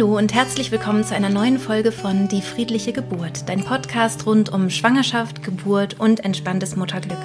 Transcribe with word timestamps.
Hallo 0.00 0.16
und 0.16 0.32
herzlich 0.32 0.70
willkommen 0.70 1.04
zu 1.04 1.14
einer 1.14 1.28
neuen 1.28 1.58
Folge 1.58 1.92
von 1.92 2.26
Die 2.26 2.40
friedliche 2.40 2.94
Geburt, 2.94 3.46
dein 3.50 3.62
Podcast 3.62 4.24
rund 4.24 4.50
um 4.50 4.70
Schwangerschaft, 4.70 5.42
Geburt 5.42 6.00
und 6.00 6.24
entspanntes 6.24 6.74
Mutterglück. 6.74 7.18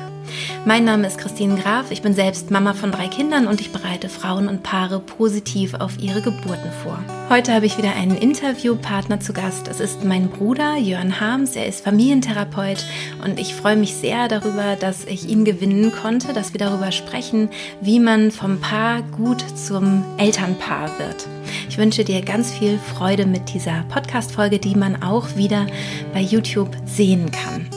Mein 0.65 0.85
Name 0.85 1.07
ist 1.07 1.17
Christine 1.17 1.55
Graf, 1.55 1.91
ich 1.91 2.01
bin 2.01 2.13
selbst 2.13 2.51
Mama 2.51 2.73
von 2.73 2.91
drei 2.91 3.07
Kindern 3.07 3.47
und 3.47 3.61
ich 3.61 3.71
bereite 3.71 4.09
Frauen 4.09 4.47
und 4.47 4.63
Paare 4.63 4.99
positiv 4.99 5.73
auf 5.75 5.99
ihre 5.99 6.21
Geburten 6.21 6.71
vor. 6.83 6.99
Heute 7.29 7.53
habe 7.53 7.65
ich 7.65 7.77
wieder 7.77 7.95
einen 7.95 8.17
Interviewpartner 8.17 9.19
zu 9.19 9.33
Gast. 9.33 9.67
Es 9.67 9.79
ist 9.79 10.03
mein 10.03 10.29
Bruder 10.29 10.77
Jörn 10.77 11.19
Harms, 11.19 11.55
er 11.55 11.67
ist 11.67 11.83
Familientherapeut 11.83 12.85
und 13.23 13.39
ich 13.39 13.55
freue 13.55 13.75
mich 13.75 13.95
sehr 13.95 14.27
darüber, 14.27 14.75
dass 14.75 15.05
ich 15.05 15.27
ihn 15.27 15.45
gewinnen 15.45 15.91
konnte, 15.91 16.33
dass 16.33 16.53
wir 16.53 16.59
darüber 16.59 16.91
sprechen, 16.91 17.49
wie 17.81 17.99
man 17.99 18.31
vom 18.31 18.59
Paar 18.59 19.01
gut 19.03 19.43
zum 19.57 20.03
Elternpaar 20.17 20.89
wird. 20.99 21.27
Ich 21.69 21.77
wünsche 21.77 22.03
dir 22.03 22.21
ganz 22.21 22.51
viel 22.51 22.77
Freude 22.77 23.25
mit 23.25 23.53
dieser 23.53 23.83
Podcast-Folge, 23.89 24.59
die 24.59 24.75
man 24.75 25.01
auch 25.03 25.35
wieder 25.35 25.67
bei 26.13 26.21
YouTube 26.21 26.75
sehen 26.85 27.31
kann. 27.31 27.67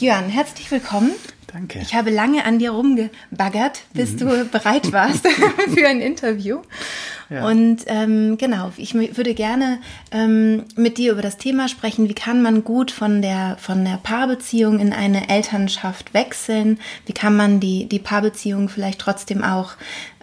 Jörn, 0.00 0.28
herzlich 0.28 0.70
willkommen. 0.70 1.12
Danke. 1.46 1.78
Ich 1.80 1.94
habe 1.94 2.10
lange 2.10 2.44
an 2.44 2.58
dir 2.58 2.72
rumgebaggert, 2.72 3.82
bis 3.92 4.12
mhm. 4.12 4.18
du 4.18 4.44
bereit 4.46 4.90
warst 4.92 5.26
für 5.74 5.86
ein 5.86 6.00
Interview. 6.00 6.62
Ja. 7.30 7.46
Und 7.46 7.84
ähm, 7.86 8.36
genau, 8.36 8.72
ich 8.76 8.94
würde 8.94 9.34
gerne 9.34 9.78
ähm, 10.10 10.64
mit 10.74 10.98
dir 10.98 11.12
über 11.12 11.22
das 11.22 11.36
Thema 11.36 11.68
sprechen, 11.68 12.08
wie 12.08 12.14
kann 12.14 12.42
man 12.42 12.64
gut 12.64 12.90
von 12.90 13.22
der, 13.22 13.56
von 13.60 13.84
der 13.84 13.98
Paarbeziehung 13.98 14.80
in 14.80 14.92
eine 14.92 15.28
Elternschaft 15.28 16.12
wechseln? 16.12 16.80
Wie 17.06 17.12
kann 17.12 17.36
man 17.36 17.60
die, 17.60 17.86
die 17.88 18.00
Paarbeziehung 18.00 18.68
vielleicht 18.68 18.98
trotzdem 18.98 19.44
auch 19.44 19.74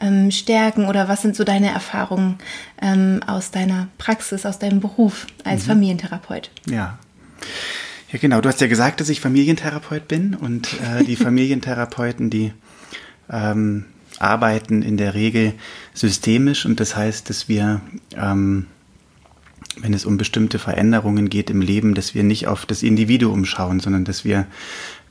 ähm, 0.01 0.31
stärken? 0.31 0.85
Oder 0.85 1.07
was 1.07 1.21
sind 1.21 1.37
so 1.37 1.45
deine 1.45 1.71
Erfahrungen 1.71 2.39
ähm, 2.81 3.21
aus 3.25 3.51
deiner 3.51 3.87
Praxis, 3.97 4.45
aus 4.45 4.59
deinem 4.59 4.81
Beruf 4.81 5.27
als 5.45 5.63
mhm. 5.63 5.67
Familientherapeut? 5.69 6.51
Ja. 6.67 6.99
Ja, 8.11 8.19
genau. 8.19 8.41
Du 8.41 8.49
hast 8.49 8.59
ja 8.59 8.67
gesagt, 8.67 8.99
dass 8.99 9.07
ich 9.07 9.21
Familientherapeut 9.21 10.07
bin 10.09 10.35
und 10.35 10.73
äh, 10.81 11.03
die 11.05 11.15
Familientherapeuten, 11.15 12.29
die 12.29 12.51
ähm, 13.29 13.85
arbeiten 14.19 14.81
in 14.81 14.97
der 14.97 15.13
Regel 15.13 15.53
systemisch 15.93 16.65
und 16.65 16.81
das 16.81 16.97
heißt, 16.97 17.29
dass 17.29 17.47
wir, 17.47 17.79
ähm, 18.17 18.67
wenn 19.79 19.93
es 19.93 20.05
um 20.05 20.17
bestimmte 20.17 20.59
Veränderungen 20.59 21.29
geht 21.29 21.49
im 21.49 21.61
Leben, 21.61 21.95
dass 21.95 22.13
wir 22.13 22.23
nicht 22.23 22.47
auf 22.47 22.65
das 22.65 22.83
Individuum 22.83 23.45
schauen, 23.45 23.79
sondern 23.79 24.03
dass 24.03 24.25
wir 24.25 24.45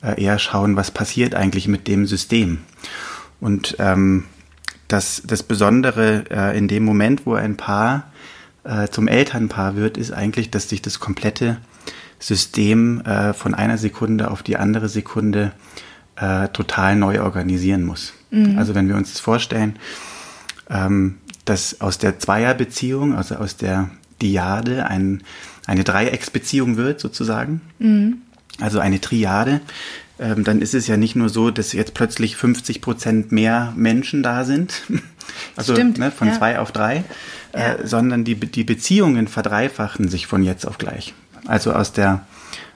äh, 0.02 0.22
eher 0.22 0.38
schauen, 0.38 0.76
was 0.76 0.90
passiert 0.90 1.34
eigentlich 1.34 1.68
mit 1.68 1.88
dem 1.88 2.06
System. 2.06 2.58
Und 3.40 3.76
ähm, 3.78 4.24
das, 4.88 5.22
das 5.24 5.42
Besondere 5.42 6.24
äh, 6.30 6.58
in 6.58 6.68
dem 6.68 6.84
Moment, 6.84 7.24
wo 7.24 7.32
ein 7.32 7.56
Paar 7.56 8.12
äh, 8.64 8.88
zum 8.88 9.08
Elternpaar 9.08 9.74
wird, 9.74 9.96
ist 9.96 10.12
eigentlich, 10.12 10.50
dass 10.50 10.68
sich 10.68 10.82
das 10.82 11.00
komplette 11.00 11.56
System 12.20 13.00
äh, 13.00 13.32
von 13.32 13.54
einer 13.54 13.78
Sekunde 13.78 14.30
auf 14.30 14.42
die 14.42 14.56
andere 14.56 14.88
Sekunde 14.88 15.52
äh, 16.16 16.48
total 16.48 16.94
neu 16.94 17.22
organisieren 17.22 17.82
muss. 17.82 18.12
Mhm. 18.30 18.58
Also 18.58 18.74
wenn 18.74 18.88
wir 18.88 18.96
uns 18.96 19.12
das 19.12 19.20
vorstellen, 19.20 19.76
ähm, 20.68 21.16
dass 21.46 21.80
aus 21.80 21.98
der 21.98 22.18
Zweierbeziehung, 22.18 23.16
also 23.16 23.36
aus 23.36 23.56
der 23.56 23.90
Diade, 24.22 24.86
ein, 24.86 25.22
eine 25.66 25.82
Dreiecksbeziehung 25.82 26.76
wird 26.76 27.00
sozusagen, 27.00 27.62
mhm. 27.78 28.18
also 28.60 28.78
eine 28.80 29.00
Triade, 29.00 29.62
ähm, 30.18 30.44
dann 30.44 30.60
ist 30.60 30.74
es 30.74 30.86
ja 30.86 30.98
nicht 30.98 31.16
nur 31.16 31.30
so, 31.30 31.50
dass 31.50 31.72
jetzt 31.72 31.94
plötzlich 31.94 32.36
50 32.36 32.82
Prozent 32.82 33.32
mehr 33.32 33.72
Menschen 33.74 34.22
da 34.22 34.44
sind, 34.44 34.82
also 35.56 35.72
ne, 35.72 36.10
von 36.10 36.28
ja. 36.28 36.34
zwei 36.34 36.58
auf 36.58 36.70
drei, 36.70 37.04
ja. 37.54 37.76
äh, 37.76 37.86
sondern 37.86 38.24
die, 38.24 38.34
die 38.34 38.64
Beziehungen 38.64 39.26
verdreifachen 39.26 40.08
sich 40.08 40.26
von 40.26 40.42
jetzt 40.42 40.66
auf 40.66 40.76
gleich 40.76 41.14
also 41.50 41.72
aus 41.72 41.92
der 41.92 42.24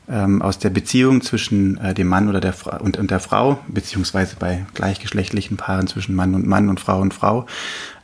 ähm, 0.09 0.43
aus 0.43 0.59
der 0.59 0.71
Beziehung 0.71 1.23
zwischen 1.23 1.79
äh, 1.79 1.95
dem 1.95 2.09
Mann 2.09 2.29
oder 2.29 2.41
der 2.41 2.53
Frau 2.53 2.79
und, 2.79 2.99
und 2.99 3.11
der 3.11 3.21
Frau, 3.21 3.61
beziehungsweise 3.69 4.37
bei 4.39 4.67
gleichgeschlechtlichen 4.75 5.57
Paaren 5.57 5.87
zwischen 5.87 6.15
Mann 6.15 6.35
und 6.35 6.47
Mann 6.47 6.69
und 6.69 6.79
Frau 6.79 7.01
und 7.01 7.15
Frau, 7.15 7.47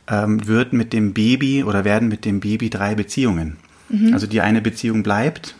ähm, 0.07 0.47
wird 0.47 0.73
mit 0.73 0.93
dem 0.93 1.13
Baby 1.13 1.63
oder 1.63 1.83
werden 1.83 2.07
mit 2.07 2.25
dem 2.25 2.39
Baby 2.39 2.71
drei 2.71 2.95
Beziehungen. 2.95 3.57
Mhm. 3.89 4.13
Also 4.13 4.25
die 4.25 4.41
eine 4.41 4.61
Beziehung 4.61 5.03
bleibt. 5.03 5.55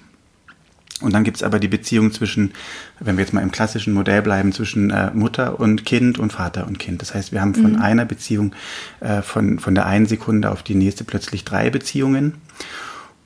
Und 0.99 1.13
dann 1.13 1.23
gibt's 1.23 1.41
aber 1.41 1.57
die 1.59 1.67
Beziehung 1.67 2.11
zwischen, 2.11 2.51
wenn 2.99 3.17
wir 3.17 3.23
jetzt 3.23 3.33
mal 3.33 3.41
im 3.41 3.51
klassischen 3.51 3.93
Modell 3.93 4.21
bleiben, 4.21 4.51
zwischen 4.51 4.91
äh, 4.91 5.09
Mutter 5.13 5.59
und 5.59 5.83
Kind 5.83 6.19
und 6.19 6.31
Vater 6.31 6.67
und 6.67 6.77
Kind. 6.77 7.01
Das 7.01 7.15
heißt, 7.15 7.31
wir 7.31 7.41
haben 7.41 7.55
von 7.55 7.73
mhm. 7.73 7.81
einer 7.81 8.05
Beziehung, 8.05 8.53
äh, 8.99 9.23
von, 9.23 9.57
von 9.57 9.73
der 9.73 9.87
einen 9.87 10.05
Sekunde 10.05 10.51
auf 10.51 10.61
die 10.61 10.75
nächste 10.75 11.03
plötzlich 11.03 11.43
drei 11.43 11.69
Beziehungen. 11.71 12.35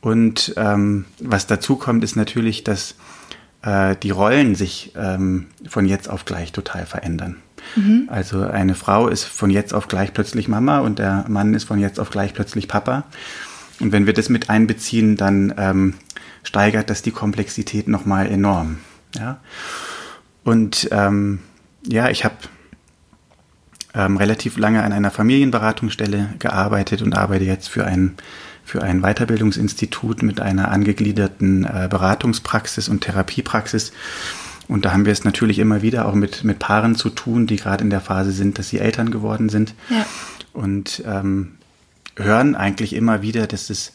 Und 0.06 0.54
ähm, 0.56 1.06
was 1.20 1.48
dazu 1.48 1.78
kommt, 1.78 2.04
ist 2.04 2.16
natürlich, 2.16 2.64
dass 2.64 2.94
äh, 3.64 3.96
die 4.04 4.12
Rollen 4.12 4.54
sich 4.54 4.94
ähm, 4.96 5.48
von 5.68 5.88
jetzt 5.88 6.12
auf 6.12 6.26
gleich 6.26 6.52
total 6.52 6.86
verändern. 6.86 7.38
Mhm. 7.76 8.08
Also 8.12 8.42
eine 8.42 8.76
Frau 8.76 9.08
ist 9.08 9.24
von 9.24 9.50
jetzt 9.50 9.74
auf 9.74 9.88
gleich 9.88 10.14
plötzlich 10.14 10.48
Mama 10.48 10.78
und 10.78 11.00
der 11.00 11.26
Mann 11.28 11.56
ist 11.56 11.64
von 11.64 11.80
jetzt 11.80 12.00
auf 12.00 12.12
gleich 12.12 12.36
plötzlich 12.36 12.68
Papa. 12.68 13.06
Und 13.80 13.94
wenn 13.94 14.06
wir 14.06 14.14
das 14.14 14.30
mit 14.30 14.52
einbeziehen, 14.52 15.18
dann 15.18 15.56
ähm, 15.58 15.96
steigert 16.44 16.92
das 16.92 17.02
die 17.02 17.10
Komplexität 17.10 17.88
nochmal 17.88 18.28
enorm. 18.28 18.78
Ja? 19.16 19.40
Und 20.44 20.88
ähm, 20.92 21.40
ja, 21.84 22.10
ich 22.10 22.26
habe 22.26 22.36
ähm, 23.96 24.18
relativ 24.18 24.60
lange 24.60 24.84
an 24.84 24.94
einer 24.94 25.10
Familienberatungsstelle 25.10 26.36
gearbeitet 26.38 27.02
und 27.02 27.18
arbeite 27.18 27.46
jetzt 27.46 27.70
für 27.70 27.86
ein 27.86 28.18
für 28.66 28.82
ein 28.82 29.02
Weiterbildungsinstitut 29.02 30.24
mit 30.24 30.42
einer 30.42 30.72
angegliederten 30.72 31.64
äh, 31.64 31.88
Beratungspraxis 31.90 32.90
und 32.90 33.02
Therapiepraxis. 33.02 33.94
Und 34.68 34.86
da 34.86 34.92
haben 34.92 35.06
wir 35.06 35.14
es 35.14 35.24
natürlich 35.24 35.60
immer 35.60 35.84
wieder 35.84 36.08
auch 36.08 36.16
mit, 36.16 36.44
mit 36.44 36.58
Paaren 36.58 36.96
zu 36.96 37.12
tun, 37.12 37.46
die 37.46 37.58
gerade 37.58 37.84
in 37.84 37.92
der 37.92 38.02
Phase 38.02 38.32
sind, 38.32 38.58
dass 38.58 38.70
sie 38.70 38.80
Eltern 38.80 39.12
geworden 39.12 39.50
sind. 39.50 39.76
Ja. 39.90 40.06
Und 40.52 41.04
ähm, 41.06 41.54
hören 42.16 42.56
eigentlich 42.56 42.96
immer 42.96 43.22
wieder, 43.22 43.46
dass 43.46 43.70
es 43.70 43.94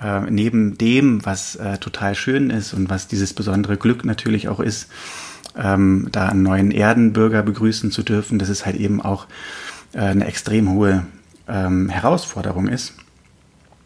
äh, 0.00 0.20
neben 0.30 0.78
dem, 0.78 1.26
was 1.26 1.56
äh, 1.56 1.78
total 1.78 2.14
schön 2.14 2.50
ist 2.50 2.74
und 2.74 2.88
was 2.88 3.08
dieses 3.08 3.34
besondere 3.34 3.76
Glück 3.76 4.04
natürlich 4.04 4.48
auch 4.48 4.60
ist, 4.60 4.88
ähm, 5.56 6.08
da 6.12 6.28
einen 6.28 6.44
neuen 6.44 6.70
Erdenbürger 6.70 7.42
begrüßen 7.42 7.90
zu 7.90 8.04
dürfen, 8.04 8.38
dass 8.38 8.48
es 8.48 8.64
halt 8.64 8.76
eben 8.76 9.02
auch 9.02 9.26
äh, 9.92 9.98
eine 9.98 10.26
extrem 10.26 10.70
hohe 10.70 11.04
ähm, 11.48 11.88
Herausforderung 11.88 12.68
ist 12.68 12.94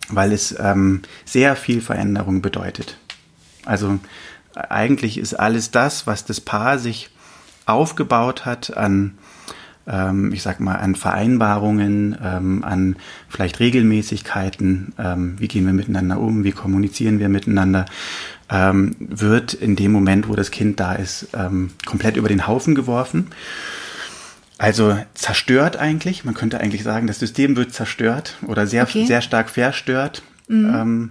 weil 0.09 0.33
es 0.33 0.55
ähm, 0.59 1.03
sehr 1.25 1.57
viel 1.57 1.81
Veränderung 1.81 2.43
bedeutet. 2.43 2.99
Also 3.65 3.99
eigentlich 4.55 5.19
ist 5.19 5.35
alles 5.35 5.71
das, 5.71 6.07
was 6.07 6.25
das 6.25 6.41
Paar 6.41 6.79
sich 6.79 7.11
aufgebaut 7.67 8.45
hat 8.45 8.77
an, 8.77 9.19
ähm, 9.87 10.33
ich 10.33 10.43
sag 10.43 10.61
mal, 10.61 10.77
an 10.77 10.95
Vereinbarungen, 10.95 12.17
ähm, 12.23 12.65
an 12.65 12.97
vielleicht 13.29 13.61
Regelmäßigkeiten, 13.61 14.95
ähm, 14.99 15.35
wie 15.39 15.49
gehen 15.49 15.67
wir 15.67 15.73
miteinander 15.73 16.19
um, 16.19 16.45
wie 16.45 16.53
kommunizieren 16.53 17.19
wir 17.19 17.29
miteinander, 17.29 17.87
ähm, 18.51 18.97
wird 18.99 19.55
in 19.55 19.77
dem 19.77 19.93
Moment, 19.93 20.29
wo 20.29 20.35
das 20.35 20.51
Kind 20.51 20.81
da 20.81 20.95
ist, 20.95 21.29
ähm, 21.35 21.71
komplett 21.87 22.17
über 22.17 22.29
den 22.29 22.47
Haufen 22.47 22.75
geworfen. 22.75 23.29
Also 24.63 24.97
zerstört 25.15 25.77
eigentlich. 25.77 26.25
Man 26.25 26.35
könnte 26.35 26.61
eigentlich 26.61 26.85
sagen, 26.85 27.09
das 27.09 27.19
System 27.19 27.57
wird 27.57 27.75
zerstört 27.75 28.37
oder 28.47 28.69
sehr, 28.69 28.85
okay. 28.85 29.07
sehr 29.07 29.21
stark 29.21 29.51
verstört. 29.51 30.23
Mhm. 30.47 30.73
Ähm, 30.73 31.11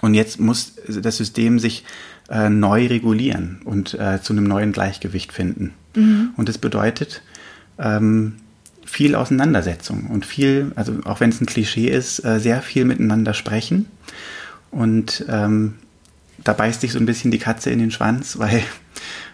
und 0.00 0.14
jetzt 0.14 0.40
muss 0.40 0.72
das 0.88 1.18
System 1.18 1.58
sich 1.58 1.84
äh, 2.30 2.48
neu 2.48 2.86
regulieren 2.86 3.60
und 3.66 3.92
äh, 3.92 4.22
zu 4.22 4.32
einem 4.32 4.44
neuen 4.44 4.72
Gleichgewicht 4.72 5.34
finden. 5.34 5.74
Mhm. 5.94 6.30
Und 6.34 6.48
das 6.48 6.56
bedeutet 6.56 7.20
ähm, 7.78 8.36
viel 8.86 9.16
Auseinandersetzung 9.16 10.06
und 10.06 10.24
viel, 10.24 10.72
also 10.76 10.94
auch 11.04 11.20
wenn 11.20 11.28
es 11.28 11.42
ein 11.42 11.46
Klischee 11.46 11.88
ist, 11.88 12.24
äh, 12.24 12.40
sehr 12.40 12.62
viel 12.62 12.86
miteinander 12.86 13.34
sprechen. 13.34 13.84
Und 14.70 15.26
ähm, 15.28 15.74
da 16.42 16.54
beißt 16.54 16.80
sich 16.80 16.92
so 16.92 16.98
ein 16.98 17.04
bisschen 17.04 17.32
die 17.32 17.38
Katze 17.38 17.68
in 17.68 17.80
den 17.80 17.90
Schwanz, 17.90 18.38
weil 18.38 18.62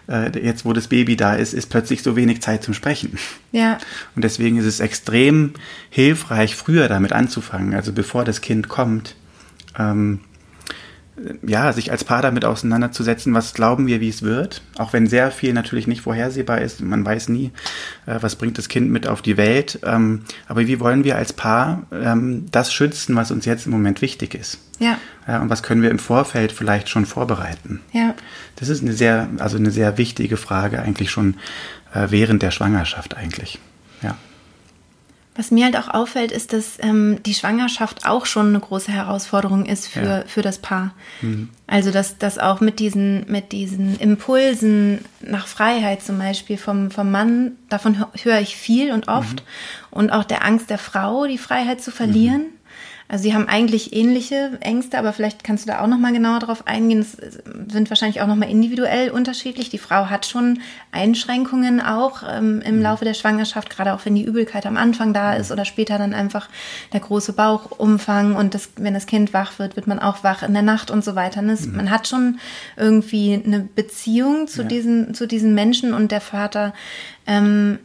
äh, 0.07 0.37
jetzt 0.39 0.65
wo 0.65 0.73
das 0.73 0.87
Baby 0.87 1.15
da 1.15 1.35
ist, 1.35 1.53
ist 1.53 1.67
plötzlich 1.69 2.03
so 2.03 2.15
wenig 2.15 2.41
Zeit 2.41 2.63
zum 2.63 2.73
Sprechen. 2.73 3.17
Ja. 3.51 3.77
Und 4.15 4.23
deswegen 4.23 4.57
ist 4.57 4.65
es 4.65 4.79
extrem 4.79 5.53
hilfreich, 5.89 6.55
früher 6.55 6.87
damit 6.87 7.13
anzufangen, 7.13 7.73
also 7.73 7.93
bevor 7.93 8.25
das 8.25 8.41
Kind 8.41 8.69
kommt, 8.69 9.15
ähm, 9.77 10.21
ja, 11.45 11.73
sich 11.73 11.91
als 11.91 12.03
Paar 12.03 12.21
damit 12.21 12.45
auseinanderzusetzen, 12.45 13.33
was 13.33 13.53
glauben 13.53 13.87
wir, 13.87 14.01
wie 14.01 14.09
es 14.09 14.21
wird, 14.21 14.61
auch 14.77 14.93
wenn 14.93 15.07
sehr 15.07 15.31
viel 15.31 15.53
natürlich 15.53 15.87
nicht 15.87 16.01
vorhersehbar 16.01 16.61
ist, 16.61 16.81
man 16.81 17.03
weiß 17.05 17.29
nie, 17.29 17.51
äh, 18.05 18.17
was 18.21 18.35
bringt 18.35 18.57
das 18.57 18.69
Kind 18.69 18.91
mit 18.91 19.07
auf 19.07 19.21
die 19.21 19.37
Welt, 19.37 19.79
ähm, 19.83 20.23
aber 20.47 20.67
wie 20.67 20.79
wollen 20.79 21.03
wir 21.03 21.15
als 21.15 21.33
Paar 21.33 21.83
ähm, 21.91 22.45
das 22.51 22.71
schützen, 22.71 23.15
was 23.15 23.31
uns 23.31 23.45
jetzt 23.45 23.65
im 23.65 23.71
Moment 23.71 24.01
wichtig 24.01 24.35
ist? 24.35 24.59
Ja. 24.79 24.97
ja. 25.27 25.41
Und 25.41 25.49
was 25.49 25.63
können 25.63 25.81
wir 25.81 25.89
im 25.89 25.99
Vorfeld 25.99 26.51
vielleicht 26.51 26.89
schon 26.89 27.05
vorbereiten? 27.05 27.81
Ja. 27.93 28.13
Das 28.55 28.69
ist 28.69 28.83
eine 28.83 28.93
sehr, 28.93 29.29
also 29.39 29.57
eine 29.57 29.71
sehr 29.71 29.97
wichtige 29.97 30.37
Frage 30.37 30.81
eigentlich 30.81 31.09
schon 31.09 31.35
äh, 31.93 32.07
während 32.09 32.43
der 32.43 32.51
Schwangerschaft 32.51 33.17
eigentlich. 33.17 33.59
Was 35.37 35.51
mir 35.51 35.65
halt 35.65 35.77
auch 35.77 35.93
auffällt, 35.93 36.31
ist, 36.31 36.51
dass 36.51 36.77
ähm, 36.81 37.19
die 37.23 37.35
Schwangerschaft 37.35 38.07
auch 38.07 38.25
schon 38.25 38.47
eine 38.47 38.59
große 38.59 38.91
Herausforderung 38.91 39.65
ist 39.65 39.87
für, 39.87 40.03
ja. 40.03 40.23
für 40.25 40.41
das 40.41 40.57
Paar. 40.57 40.95
Mhm. 41.21 41.49
Also 41.67 41.91
dass, 41.91 42.17
dass 42.17 42.39
auch 42.39 42.59
mit 42.59 42.79
diesen, 42.79 43.29
mit 43.29 43.51
diesen 43.51 43.99
Impulsen 43.99 45.05
nach 45.21 45.45
Freiheit 45.45 46.01
zum 46.01 46.17
Beispiel 46.17 46.57
vom, 46.57 46.89
vom 46.89 47.11
Mann, 47.11 47.51
davon 47.69 48.03
höre 48.23 48.39
ich 48.39 48.55
viel 48.55 48.91
und 48.91 49.07
oft. 49.07 49.41
Mhm. 49.41 49.97
Und 49.97 50.09
auch 50.11 50.23
der 50.23 50.43
Angst 50.43 50.71
der 50.71 50.79
Frau, 50.79 51.27
die 51.27 51.37
Freiheit 51.37 51.81
zu 51.81 51.91
verlieren. 51.91 52.41
Mhm. 52.41 52.56
Also 53.09 53.23
sie 53.23 53.33
haben 53.33 53.47
eigentlich 53.47 53.93
ähnliche 53.93 54.57
Ängste, 54.59 54.97
aber 54.97 55.13
vielleicht 55.13 55.43
kannst 55.43 55.65
du 55.65 55.71
da 55.71 55.81
auch 55.81 55.87
noch 55.87 55.97
mal 55.97 56.11
genauer 56.11 56.39
drauf 56.39 56.67
eingehen. 56.67 56.99
Es 56.99 57.17
sind 57.71 57.89
wahrscheinlich 57.89 58.21
auch 58.21 58.27
noch 58.27 58.35
mal 58.35 58.49
individuell 58.49 59.11
unterschiedlich. 59.11 59.69
Die 59.69 59.77
Frau 59.77 60.09
hat 60.09 60.25
schon 60.25 60.59
Einschränkungen 60.91 61.79
auch 61.79 62.23
ähm, 62.29 62.61
im 62.65 62.77
mhm. 62.77 62.81
Laufe 62.81 63.05
der 63.05 63.13
Schwangerschaft, 63.13 63.69
gerade 63.69 63.93
auch 63.93 64.03
wenn 64.03 64.15
die 64.15 64.25
Übelkeit 64.25 64.65
am 64.65 64.75
Anfang 64.75 65.13
da 65.13 65.33
ist 65.33 65.53
oder 65.53 65.63
später 65.63 65.97
dann 65.97 66.13
einfach 66.13 66.49
der 66.91 66.99
große 66.99 67.31
Bauchumfang 67.31 68.35
und 68.35 68.53
das, 68.53 68.69
wenn 68.75 68.93
das 68.93 69.05
Kind 69.05 69.33
wach 69.33 69.57
wird, 69.57 69.77
wird 69.77 69.87
man 69.87 69.99
auch 69.99 70.23
wach 70.25 70.43
in 70.43 70.53
der 70.53 70.63
Nacht 70.63 70.91
und 70.91 71.05
so 71.05 71.15
weiter. 71.15 71.41
Das, 71.41 71.65
mhm. 71.65 71.77
Man 71.77 71.89
hat 71.89 72.09
schon 72.09 72.39
irgendwie 72.75 73.41
eine 73.41 73.61
Beziehung 73.61 74.47
zu 74.47 74.63
ja. 74.63 74.67
diesen 74.67 75.13
zu 75.13 75.27
diesen 75.27 75.55
Menschen 75.55 75.93
und 75.93 76.11
der 76.11 76.21
Vater 76.21 76.73
ähm, 77.25 77.79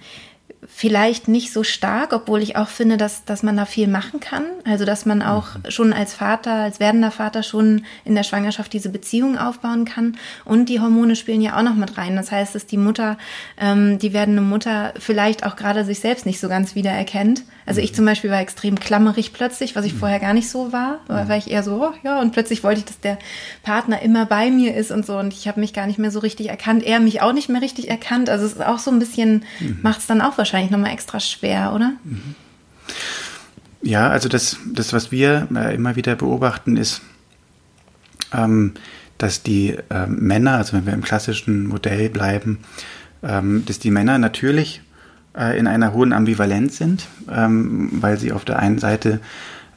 vielleicht 0.67 1.27
nicht 1.27 1.53
so 1.53 1.65
stark, 1.65 2.13
obwohl 2.13 2.41
ich 2.41 2.57
auch 2.57 2.69
finde, 2.69 2.97
dass, 2.97 3.25
dass 3.25 3.43
man 3.43 3.57
da 3.57 3.65
viel 3.65 3.89
machen 3.89 4.21
kann. 4.21 4.45
Also, 4.65 4.85
dass 4.85 5.07
man 5.07 5.21
auch 5.21 5.57
mhm. 5.57 5.71
schon 5.71 5.93
als 5.93 6.15
Vater, 6.15 6.53
als 6.53 6.79
werdender 6.79 7.11
Vater 7.11 7.43
schon 7.43 7.85
in 8.05 8.15
der 8.15 8.23
Schwangerschaft 8.23 8.73
diese 8.73 8.89
Beziehung 8.89 9.39
aufbauen 9.39 9.85
kann. 9.85 10.17
Und 10.45 10.69
die 10.69 10.81
Hormone 10.81 11.17
spielen 11.17 11.43
ja 11.43 11.59
auch 11.59 11.63
noch 11.63 11.75
mit 11.75 11.99
rein. 11.99 12.15
Das 12.15 12.31
heißt, 12.31 12.55
dass 12.55 12.67
die 12.67 12.77
Mutter, 12.77 13.19
ähm, 13.59 13.99
die 13.99 14.13
werdende 14.13 14.43
Mutter 14.43 14.95
vielleicht 14.99 15.45
auch 15.45 15.57
gerade 15.57 15.85
sich 15.85 15.99
selbst 15.99 16.27
nicht 16.27 16.39
so 16.39 16.49
ganz 16.49 16.77
wiedererkennt. 16.77 17.43
Also 17.67 17.81
ich 17.81 17.93
mhm. 17.93 17.97
zum 17.97 18.05
Beispiel 18.05 18.31
war 18.31 18.41
extrem 18.41 18.79
klammerig 18.79 19.33
plötzlich, 19.33 19.75
was 19.75 19.85
ich 19.85 19.95
mhm. 19.95 19.99
vorher 19.99 20.21
gar 20.21 20.35
nicht 20.35 20.49
so 20.49 20.73
war. 20.73 21.01
Da 21.09 21.29
war 21.29 21.37
ich 21.37 21.51
eher 21.51 21.63
so, 21.63 21.83
oh, 21.83 21.93
ja, 22.05 22.21
und 22.21 22.33
plötzlich 22.33 22.63
wollte 22.63 22.81
ich, 22.81 22.85
dass 22.87 23.01
der 23.01 23.19
Partner 23.63 24.01
immer 24.03 24.27
bei 24.27 24.51
mir 24.51 24.77
ist 24.77 24.93
und 24.93 25.05
so. 25.05 25.17
Und 25.19 25.33
ich 25.33 25.49
habe 25.49 25.61
mich 25.61 25.73
gar 25.73 25.87
nicht 25.87 25.99
mehr 25.99 26.11
so 26.11 26.21
richtig 26.21 26.49
erkannt. 26.49 26.85
Er 26.85 27.01
mich 27.01 27.21
auch 27.21 27.33
nicht 27.33 27.49
mehr 27.49 27.63
richtig 27.63 27.89
erkannt. 27.91 28.31
Also 28.31 28.47
es 28.47 28.53
ist 28.53 28.65
auch 28.65 28.79
so 28.79 28.91
ein 28.91 28.99
bisschen, 28.99 29.45
mhm. 29.61 29.81
macht 29.83 30.01
es 30.01 30.07
dann 30.07 30.21
auch 30.21 30.39
wahrscheinlich 30.39 30.52
wahrscheinlich 30.53 30.71
nochmal 30.71 30.93
extra 30.93 31.19
schwer, 31.19 31.73
oder? 31.75 31.95
Ja, 33.81 34.11
also 34.11 34.29
das, 34.29 34.59
das 34.67 34.93
was 34.93 35.11
wir 35.11 35.49
äh, 35.55 35.75
immer 35.75 35.97
wieder 35.97 36.15
beobachten, 36.15 36.77
ist, 36.77 37.01
ähm, 38.33 38.75
dass 39.17 39.43
die 39.43 39.77
äh, 39.91 40.07
Männer, 40.07 40.59
also 40.59 40.77
wenn 40.77 40.85
wir 40.87 40.93
im 40.93 41.03
klassischen 41.03 41.67
Modell 41.67 42.11
bleiben, 42.11 42.59
ähm, 43.23 43.65
dass 43.67 43.79
die 43.79 43.91
Männer 43.91 44.19
natürlich 44.19 44.83
äh, 45.37 45.59
in 45.59 45.67
einer 45.67 45.93
hohen 45.95 46.13
Ambivalenz 46.13 46.77
sind, 46.77 47.07
ähm, 47.31 47.89
weil 47.93 48.19
sie 48.19 48.33
auf 48.33 48.45
der 48.45 48.59
einen 48.59 48.79
Seite 48.79 49.21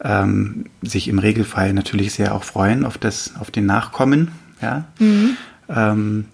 ähm, 0.04 0.66
sich 0.81 1.07
im 1.07 1.19
Regelfall 1.19 1.74
natürlich 1.74 2.13
sehr 2.13 2.36
auch 2.36 2.44
freuen 2.44 2.86
auf 2.86 2.98
das, 2.98 3.36
auf 3.39 3.50
den 3.50 3.66
Nachkommen, 3.66 4.31
ja. 4.62 4.86
Mhm. 5.00 5.38
Ähm, 5.69 6.25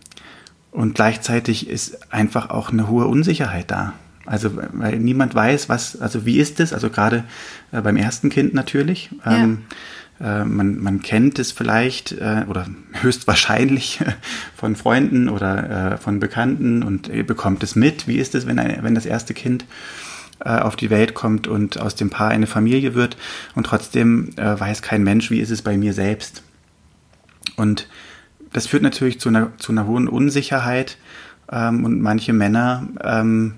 und 0.71 0.95
gleichzeitig 0.95 1.69
ist 1.69 2.13
einfach 2.13 2.49
auch 2.49 2.71
eine 2.71 2.87
hohe 2.87 3.05
Unsicherheit 3.05 3.69
da. 3.69 3.93
Also 4.25 4.51
weil 4.73 4.99
niemand 4.99 5.33
weiß, 5.33 5.69
was, 5.69 5.99
also 5.99 6.25
wie 6.25 6.39
ist 6.39 6.59
es, 6.59 6.73
also 6.73 6.89
gerade 6.89 7.23
äh, 7.71 7.81
beim 7.81 7.97
ersten 7.97 8.29
Kind 8.29 8.53
natürlich. 8.53 9.09
Ja. 9.25 9.43
Ähm, 9.43 9.59
äh, 10.19 10.45
man, 10.45 10.79
man 10.79 11.01
kennt 11.01 11.39
es 11.39 11.51
vielleicht 11.51 12.11
äh, 12.11 12.45
oder 12.47 12.67
höchstwahrscheinlich 13.01 13.99
von 14.55 14.75
Freunden 14.75 15.29
oder 15.29 15.93
äh, 15.93 15.97
von 15.97 16.19
Bekannten 16.19 16.83
und 16.83 17.11
bekommt 17.25 17.63
es 17.63 17.75
mit. 17.75 18.07
Wie 18.07 18.17
ist 18.17 18.35
es, 18.35 18.45
wenn, 18.45 18.59
ein, 18.59 18.83
wenn 18.83 18.95
das 18.95 19.05
erste 19.05 19.33
Kind 19.33 19.65
äh, 20.43 20.57
auf 20.59 20.75
die 20.75 20.89
Welt 20.89 21.13
kommt 21.13 21.47
und 21.47 21.79
aus 21.79 21.95
dem 21.95 22.09
Paar 22.09 22.29
eine 22.29 22.47
Familie 22.47 22.93
wird 22.93 23.17
und 23.55 23.65
trotzdem 23.65 24.29
äh, 24.37 24.59
weiß 24.59 24.81
kein 24.81 25.03
Mensch, 25.03 25.31
wie 25.31 25.39
ist 25.39 25.51
es 25.51 25.61
bei 25.61 25.77
mir 25.77 25.93
selbst. 25.93 26.43
Und 27.55 27.87
das 28.53 28.67
führt 28.67 28.83
natürlich 28.83 29.19
zu 29.19 29.29
einer, 29.29 29.51
zu 29.57 29.71
einer 29.71 29.87
hohen 29.87 30.07
Unsicherheit 30.07 30.97
ähm, 31.51 31.85
und 31.85 32.01
manche 32.01 32.33
Männer 32.33 32.87
ähm, 33.03 33.55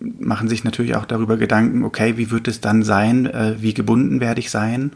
machen 0.00 0.48
sich 0.48 0.64
natürlich 0.64 0.96
auch 0.96 1.04
darüber 1.04 1.36
Gedanken, 1.36 1.84
okay, 1.84 2.16
wie 2.16 2.30
wird 2.30 2.48
es 2.48 2.60
dann 2.60 2.82
sein, 2.82 3.26
äh, 3.26 3.56
wie 3.60 3.74
gebunden 3.74 4.20
werde 4.20 4.40
ich 4.40 4.50
sein? 4.50 4.92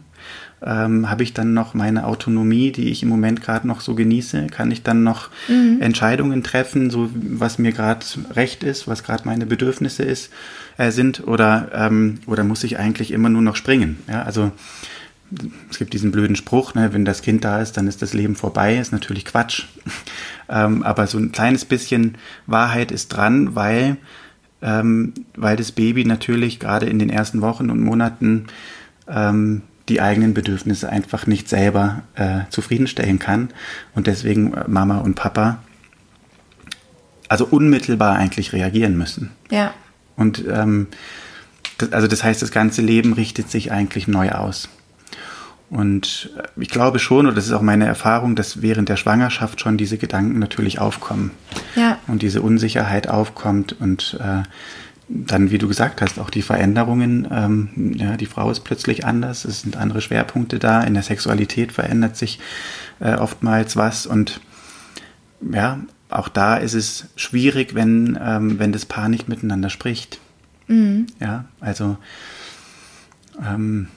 Ähm, 0.64 1.10
Habe 1.10 1.24
ich 1.24 1.34
dann 1.34 1.54
noch 1.54 1.74
meine 1.74 2.06
Autonomie, 2.06 2.70
die 2.70 2.90
ich 2.90 3.02
im 3.02 3.08
Moment 3.08 3.42
gerade 3.42 3.66
noch 3.66 3.80
so 3.80 3.94
genieße? 3.96 4.46
Kann 4.46 4.70
ich 4.70 4.82
dann 4.84 5.02
noch 5.02 5.28
mhm. 5.48 5.78
Entscheidungen 5.80 6.44
treffen, 6.44 6.90
so 6.90 7.10
was 7.14 7.58
mir 7.58 7.72
gerade 7.72 8.04
recht 8.34 8.62
ist, 8.62 8.86
was 8.86 9.02
gerade 9.02 9.24
meine 9.26 9.46
Bedürfnisse 9.46 10.04
ist, 10.04 10.30
äh, 10.78 10.92
sind? 10.92 11.26
Oder, 11.26 11.70
ähm, 11.74 12.20
oder 12.26 12.44
muss 12.44 12.62
ich 12.62 12.78
eigentlich 12.78 13.10
immer 13.10 13.28
nur 13.28 13.42
noch 13.42 13.56
springen? 13.56 13.98
Ja, 14.08 14.22
also 14.22 14.52
es 15.70 15.78
gibt 15.78 15.94
diesen 15.94 16.12
blöden 16.12 16.36
Spruch, 16.36 16.74
ne, 16.74 16.92
wenn 16.92 17.04
das 17.04 17.22
Kind 17.22 17.44
da 17.44 17.60
ist, 17.60 17.76
dann 17.76 17.88
ist 17.88 18.02
das 18.02 18.12
Leben 18.12 18.36
vorbei, 18.36 18.76
ist 18.76 18.92
natürlich 18.92 19.24
Quatsch. 19.24 19.64
ähm, 20.48 20.82
aber 20.82 21.06
so 21.06 21.18
ein 21.18 21.32
kleines 21.32 21.64
bisschen 21.64 22.16
Wahrheit 22.46 22.92
ist 22.92 23.08
dran, 23.08 23.54
weil 23.54 23.96
ähm, 24.62 25.14
weil 25.36 25.56
das 25.56 25.72
Baby 25.72 26.04
natürlich 26.04 26.60
gerade 26.60 26.86
in 26.86 26.98
den 26.98 27.10
ersten 27.10 27.40
Wochen 27.42 27.70
und 27.70 27.80
Monaten 27.80 28.46
ähm, 29.08 29.62
die 29.88 30.00
eigenen 30.00 30.32
Bedürfnisse 30.34 30.88
einfach 30.88 31.26
nicht 31.26 31.48
selber 31.48 32.02
äh, 32.14 32.40
zufriedenstellen 32.50 33.18
kann 33.18 33.48
und 33.94 34.06
deswegen 34.06 34.54
äh, 34.54 34.64
Mama 34.68 34.98
und 34.98 35.14
Papa 35.14 35.58
also 37.28 37.46
unmittelbar 37.46 38.16
eigentlich 38.16 38.52
reagieren 38.52 38.96
müssen. 38.96 39.30
Ja. 39.50 39.72
Und 40.16 40.44
ähm, 40.48 40.88
das, 41.78 41.92
also 41.92 42.06
das 42.06 42.22
heißt, 42.22 42.42
das 42.42 42.52
ganze 42.52 42.82
Leben 42.82 43.14
richtet 43.14 43.50
sich 43.50 43.72
eigentlich 43.72 44.06
neu 44.06 44.30
aus. 44.32 44.68
Und 45.72 46.28
ich 46.56 46.68
glaube 46.68 46.98
schon, 46.98 47.26
und 47.26 47.34
das 47.34 47.46
ist 47.46 47.52
auch 47.52 47.62
meine 47.62 47.86
Erfahrung, 47.86 48.36
dass 48.36 48.60
während 48.60 48.90
der 48.90 48.98
Schwangerschaft 48.98 49.58
schon 49.58 49.78
diese 49.78 49.96
Gedanken 49.96 50.38
natürlich 50.38 50.78
aufkommen. 50.78 51.30
Ja. 51.76 51.98
Und 52.08 52.20
diese 52.20 52.42
Unsicherheit 52.42 53.08
aufkommt 53.08 53.80
und 53.80 54.18
äh, 54.20 54.42
dann, 55.08 55.50
wie 55.50 55.56
du 55.56 55.68
gesagt 55.68 56.02
hast, 56.02 56.18
auch 56.18 56.28
die 56.28 56.42
Veränderungen. 56.42 57.26
Ähm, 57.30 57.94
ja, 57.96 58.18
die 58.18 58.26
Frau 58.26 58.50
ist 58.50 58.60
plötzlich 58.60 59.06
anders, 59.06 59.46
es 59.46 59.62
sind 59.62 59.78
andere 59.78 60.02
Schwerpunkte 60.02 60.58
da, 60.58 60.82
in 60.82 60.92
der 60.92 61.02
Sexualität 61.02 61.72
verändert 61.72 62.18
sich 62.18 62.38
äh, 63.00 63.14
oftmals 63.14 63.74
was 63.74 64.04
und 64.04 64.42
ja, 65.40 65.80
auch 66.10 66.28
da 66.28 66.58
ist 66.58 66.74
es 66.74 67.06
schwierig, 67.16 67.74
wenn, 67.74 68.18
ähm, 68.22 68.58
wenn 68.58 68.72
das 68.72 68.84
Paar 68.84 69.08
nicht 69.08 69.26
miteinander 69.26 69.70
spricht. 69.70 70.20
Mhm. 70.66 71.06
Ja, 71.18 71.46
also 71.60 71.96
ähm, 73.42 73.88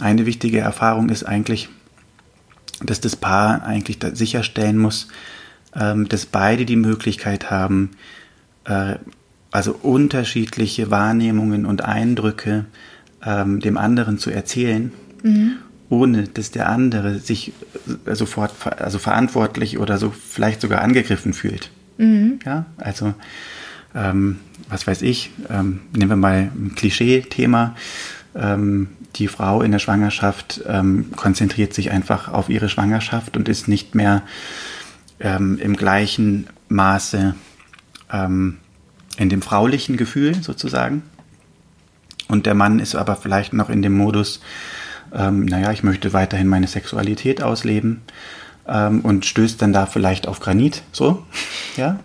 eine 0.00 0.26
wichtige 0.26 0.58
Erfahrung 0.58 1.08
ist 1.08 1.24
eigentlich, 1.24 1.68
dass 2.84 3.00
das 3.00 3.16
Paar 3.16 3.64
eigentlich 3.64 3.98
sicherstellen 4.12 4.78
muss, 4.78 5.08
ähm, 5.74 6.08
dass 6.08 6.26
beide 6.26 6.64
die 6.66 6.76
Möglichkeit 6.76 7.50
haben, 7.50 7.90
äh, 8.64 8.96
also 9.50 9.72
unterschiedliche 9.72 10.90
Wahrnehmungen 10.90 11.64
und 11.66 11.84
Eindrücke 11.84 12.66
ähm, 13.24 13.60
dem 13.60 13.78
anderen 13.78 14.18
zu 14.18 14.30
erzählen, 14.30 14.92
mhm. 15.22 15.56
ohne 15.88 16.24
dass 16.24 16.50
der 16.50 16.68
andere 16.68 17.18
sich 17.18 17.52
äh, 18.04 18.14
sofort 18.14 18.52
also 18.78 18.98
verantwortlich 18.98 19.78
oder 19.78 19.98
so 19.98 20.10
vielleicht 20.10 20.60
sogar 20.60 20.82
angegriffen 20.82 21.32
fühlt. 21.32 21.70
Mhm. 21.96 22.40
Ja, 22.44 22.66
also 22.76 23.14
ähm, 23.94 24.38
was 24.68 24.86
weiß 24.86 25.02
ich, 25.02 25.30
nehmen 25.48 26.10
wir 26.10 26.16
mal 26.16 26.50
ein 26.54 26.72
Klischee-Thema. 26.74 27.76
Ähm, 28.34 28.88
die 29.18 29.28
Frau 29.28 29.62
in 29.62 29.72
der 29.72 29.78
Schwangerschaft 29.78 30.62
ähm, 30.66 31.10
konzentriert 31.16 31.74
sich 31.74 31.90
einfach 31.90 32.28
auf 32.28 32.48
ihre 32.48 32.68
Schwangerschaft 32.68 33.36
und 33.36 33.48
ist 33.48 33.68
nicht 33.68 33.94
mehr 33.94 34.22
ähm, 35.20 35.58
im 35.58 35.76
gleichen 35.76 36.46
Maße 36.68 37.34
ähm, 38.12 38.58
in 39.16 39.28
dem 39.28 39.42
fraulichen 39.42 39.96
Gefühl 39.96 40.42
sozusagen. 40.42 41.02
Und 42.28 42.46
der 42.46 42.54
Mann 42.54 42.80
ist 42.80 42.94
aber 42.94 43.16
vielleicht 43.16 43.52
noch 43.52 43.70
in 43.70 43.82
dem 43.82 43.96
Modus, 43.96 44.40
ähm, 45.14 45.44
naja, 45.44 45.72
ich 45.72 45.82
möchte 45.82 46.12
weiterhin 46.12 46.48
meine 46.48 46.66
Sexualität 46.66 47.42
ausleben 47.42 48.02
ähm, 48.66 49.00
und 49.00 49.24
stößt 49.24 49.62
dann 49.62 49.72
da 49.72 49.86
vielleicht 49.86 50.26
auf 50.26 50.40
Granit, 50.40 50.82
so, 50.92 51.24
ja. 51.76 52.00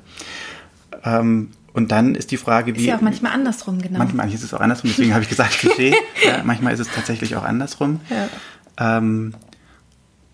Ähm, 1.03 1.49
und 1.73 1.91
dann 1.91 2.15
ist 2.15 2.31
die 2.31 2.37
Frage, 2.37 2.75
wie. 2.75 2.81
Ist 2.81 2.85
ja 2.87 2.97
auch 2.97 3.01
manchmal 3.01 3.33
andersrum, 3.33 3.81
genau. 3.81 3.99
Manchmal 3.99 4.31
ist 4.31 4.43
es 4.43 4.53
auch 4.53 4.59
andersrum, 4.59 4.89
deswegen 4.89 5.13
habe 5.13 5.23
ich 5.23 5.29
gesagt 5.29 5.51
Klischee. 5.59 5.93
ja, 6.25 6.41
manchmal 6.43 6.73
ist 6.73 6.79
es 6.79 6.87
tatsächlich 6.93 7.35
auch 7.35 7.43
andersrum. 7.43 8.01
Ja. 8.09 8.97
Ähm, 8.97 9.33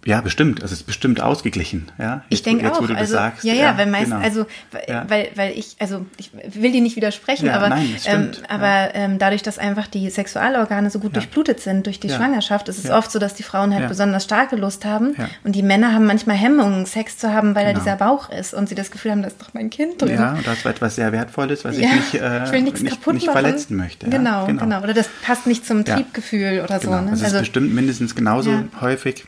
ja, 0.07 0.21
bestimmt. 0.21 0.61
Also 0.61 0.71
es 0.71 0.79
ist 0.79 0.87
bestimmt 0.87 1.19
ausgeglichen. 1.19 1.91
Ja, 1.99 2.23
ich 2.29 2.41
denke 2.41 2.71
auch. 2.71 2.79
also, 2.79 3.13
sagst, 3.13 3.43
ja, 3.43 3.53
ja, 3.53 3.63
ja, 3.63 3.77
weil 3.77 3.87
meist, 3.87 4.05
genau. 4.05 4.23
also, 4.23 4.45
ja. 4.87 5.03
weil, 5.09 5.31
weil 5.35 5.51
ich, 5.51 5.75
also 5.79 6.05
ich 6.15 6.31
will 6.33 6.71
dir 6.71 6.79
nicht 6.79 6.95
widersprechen, 6.95 7.49
aber, 7.49 7.67
nein, 7.67 7.93
ähm, 8.05 8.31
aber 8.47 8.95
ähm, 8.95 9.19
dadurch, 9.19 9.43
dass 9.43 9.59
einfach 9.59 9.85
die 9.85 10.09
Sexualorgane 10.09 10.89
so 10.91 10.99
gut 10.99 11.13
durchblutet 11.13 11.59
sind 11.59 11.87
durch 11.87 11.99
die 11.99 12.09
Schwangerschaft, 12.09 12.69
ist 12.69 12.85
es 12.85 12.89
oft 12.89 13.11
so, 13.11 13.19
dass 13.19 13.33
die 13.33 13.43
Frauen 13.43 13.73
halt 13.73 13.89
besonders 13.89 14.23
starke 14.23 14.55
Lust 14.55 14.85
haben 14.85 15.13
und 15.43 15.55
die 15.55 15.61
Männer 15.61 15.93
haben 15.93 16.05
manchmal 16.05 16.37
Hemmungen, 16.37 16.85
Sex 16.85 17.17
zu 17.17 17.33
haben, 17.33 17.53
weil 17.53 17.65
genau. 17.65 17.79
da 17.79 17.83
dieser 17.83 17.95
Bauch 17.97 18.29
ist 18.29 18.53
und 18.53 18.69
sie 18.69 18.75
das 18.75 18.91
Gefühl 18.91 19.11
haben, 19.11 19.23
da 19.23 19.27
ist 19.27 19.41
doch 19.41 19.53
mein 19.53 19.69
Kind 19.69 20.01
drin. 20.01 20.13
Ja, 20.13 20.35
und 20.35 20.47
das 20.47 20.63
war 20.63 20.71
etwas 20.71 20.95
sehr 20.95 21.11
Wertvolles, 21.11 21.65
was 21.65 21.77
ich 21.77 21.85
nicht, 21.85 22.13
äh, 22.13 22.45
ich 22.45 22.51
will 22.53 22.61
nichts 22.61 22.81
nicht, 22.81 22.95
kaputt 22.95 23.15
nicht 23.15 23.27
machen. 23.27 23.41
verletzen 23.41 23.75
möchte. 23.75 24.09
Genau, 24.09 24.45
genau, 24.45 24.63
genau, 24.63 24.81
Oder 24.83 24.93
das 24.93 25.09
passt 25.21 25.47
nicht 25.47 25.65
zum 25.65 25.83
Triebgefühl 25.83 26.61
oder 26.63 26.79
so. 26.79 26.91
Genau. 26.91 27.01
Ne? 27.01 27.09
Das 27.09 27.19
ist 27.19 27.25
also, 27.25 27.39
bestimmt 27.39 27.73
mindestens 27.73 28.15
genauso 28.15 28.63
häufig. 28.79 29.25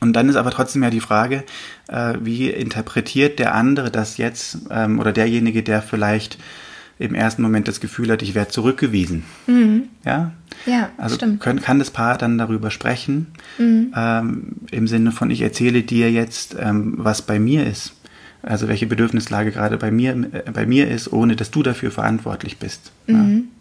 Und 0.00 0.12
dann 0.12 0.28
ist 0.28 0.36
aber 0.36 0.50
trotzdem 0.50 0.82
ja 0.82 0.90
die 0.90 1.00
Frage, 1.00 1.44
äh, 1.88 2.14
wie 2.20 2.50
interpretiert 2.50 3.38
der 3.38 3.54
andere 3.54 3.90
das 3.90 4.18
jetzt 4.18 4.58
ähm, 4.70 4.98
oder 4.98 5.12
derjenige, 5.12 5.62
der 5.62 5.82
vielleicht 5.82 6.38
im 6.98 7.14
ersten 7.14 7.42
Moment 7.42 7.68
das 7.68 7.80
Gefühl 7.80 8.10
hat, 8.10 8.22
ich 8.22 8.34
werde 8.34 8.50
zurückgewiesen. 8.50 9.24
Mhm. 9.46 9.84
Ja, 10.04 10.32
ja 10.64 10.90
also 10.96 11.16
stimmt. 11.16 11.40
Können, 11.40 11.60
kann 11.60 11.78
das 11.78 11.90
Paar 11.90 12.16
dann 12.16 12.38
darüber 12.38 12.70
sprechen, 12.70 13.28
mhm. 13.58 13.92
ähm, 13.94 14.56
im 14.70 14.88
Sinne 14.88 15.12
von, 15.12 15.30
ich 15.30 15.42
erzähle 15.42 15.82
dir 15.82 16.10
jetzt, 16.10 16.56
ähm, 16.58 16.94
was 16.96 17.22
bei 17.22 17.38
mir 17.38 17.66
ist. 17.66 17.92
Also 18.42 18.68
welche 18.68 18.86
Bedürfnislage 18.86 19.50
gerade 19.50 19.76
bei 19.76 19.90
mir, 19.90 20.12
äh, 20.12 20.50
bei 20.50 20.66
mir 20.66 20.88
ist, 20.88 21.12
ohne 21.12 21.36
dass 21.36 21.50
du 21.50 21.62
dafür 21.62 21.90
verantwortlich 21.90 22.58
bist. 22.58 22.92
Mhm. 23.06 23.14
Ja. 23.14 23.55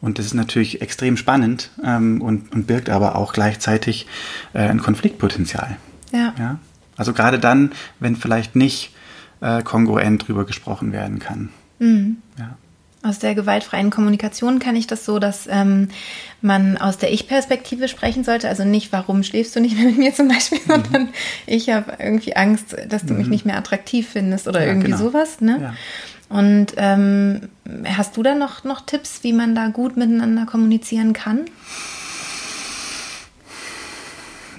Und 0.00 0.18
das 0.18 0.26
ist 0.26 0.34
natürlich 0.34 0.80
extrem 0.80 1.16
spannend 1.16 1.70
ähm, 1.84 2.22
und, 2.22 2.52
und 2.52 2.66
birgt 2.66 2.88
aber 2.88 3.16
auch 3.16 3.32
gleichzeitig 3.32 4.06
äh, 4.54 4.60
ein 4.60 4.80
Konfliktpotenzial. 4.80 5.76
Ja. 6.12 6.34
ja. 6.38 6.58
Also 6.96 7.12
gerade 7.12 7.38
dann, 7.38 7.72
wenn 7.98 8.16
vielleicht 8.16 8.56
nicht 8.56 8.94
äh, 9.40 9.62
kongruent 9.62 10.26
drüber 10.26 10.44
gesprochen 10.44 10.92
werden 10.92 11.18
kann. 11.18 11.50
Mhm. 11.78 12.18
Ja. 12.38 12.56
Aus 13.02 13.18
der 13.18 13.34
gewaltfreien 13.34 13.88
Kommunikation 13.88 14.58
kann 14.58 14.76
ich 14.76 14.86
das 14.86 15.06
so, 15.06 15.18
dass 15.18 15.48
ähm, 15.50 15.88
man 16.42 16.76
aus 16.76 16.98
der 16.98 17.10
Ich-Perspektive 17.10 17.88
sprechen 17.88 18.24
sollte. 18.24 18.46
Also 18.46 18.64
nicht, 18.64 18.92
warum 18.92 19.22
schläfst 19.22 19.56
du 19.56 19.60
nicht 19.60 19.76
mehr 19.76 19.86
mit 19.86 19.96
mir 19.96 20.14
zum 20.14 20.28
Beispiel, 20.28 20.58
mhm. 20.66 20.70
sondern 20.70 21.08
ich 21.46 21.70
habe 21.70 21.94
irgendwie 21.98 22.36
Angst, 22.36 22.76
dass 22.88 23.06
du 23.06 23.14
mhm. 23.14 23.20
mich 23.20 23.28
nicht 23.28 23.46
mehr 23.46 23.56
attraktiv 23.56 24.08
findest 24.10 24.48
oder 24.48 24.60
Ja, 24.60 24.66
irgendwie 24.66 24.90
genau. 24.90 25.02
sowas. 25.02 25.40
Ne? 25.40 25.58
Ja. 25.62 25.74
Und 26.30 26.74
ähm, 26.76 27.48
hast 27.84 28.16
du 28.16 28.22
da 28.22 28.36
noch, 28.36 28.62
noch 28.62 28.86
Tipps, 28.86 29.24
wie 29.24 29.32
man 29.32 29.56
da 29.56 29.68
gut 29.68 29.96
miteinander 29.96 30.46
kommunizieren 30.46 31.12
kann? 31.12 31.40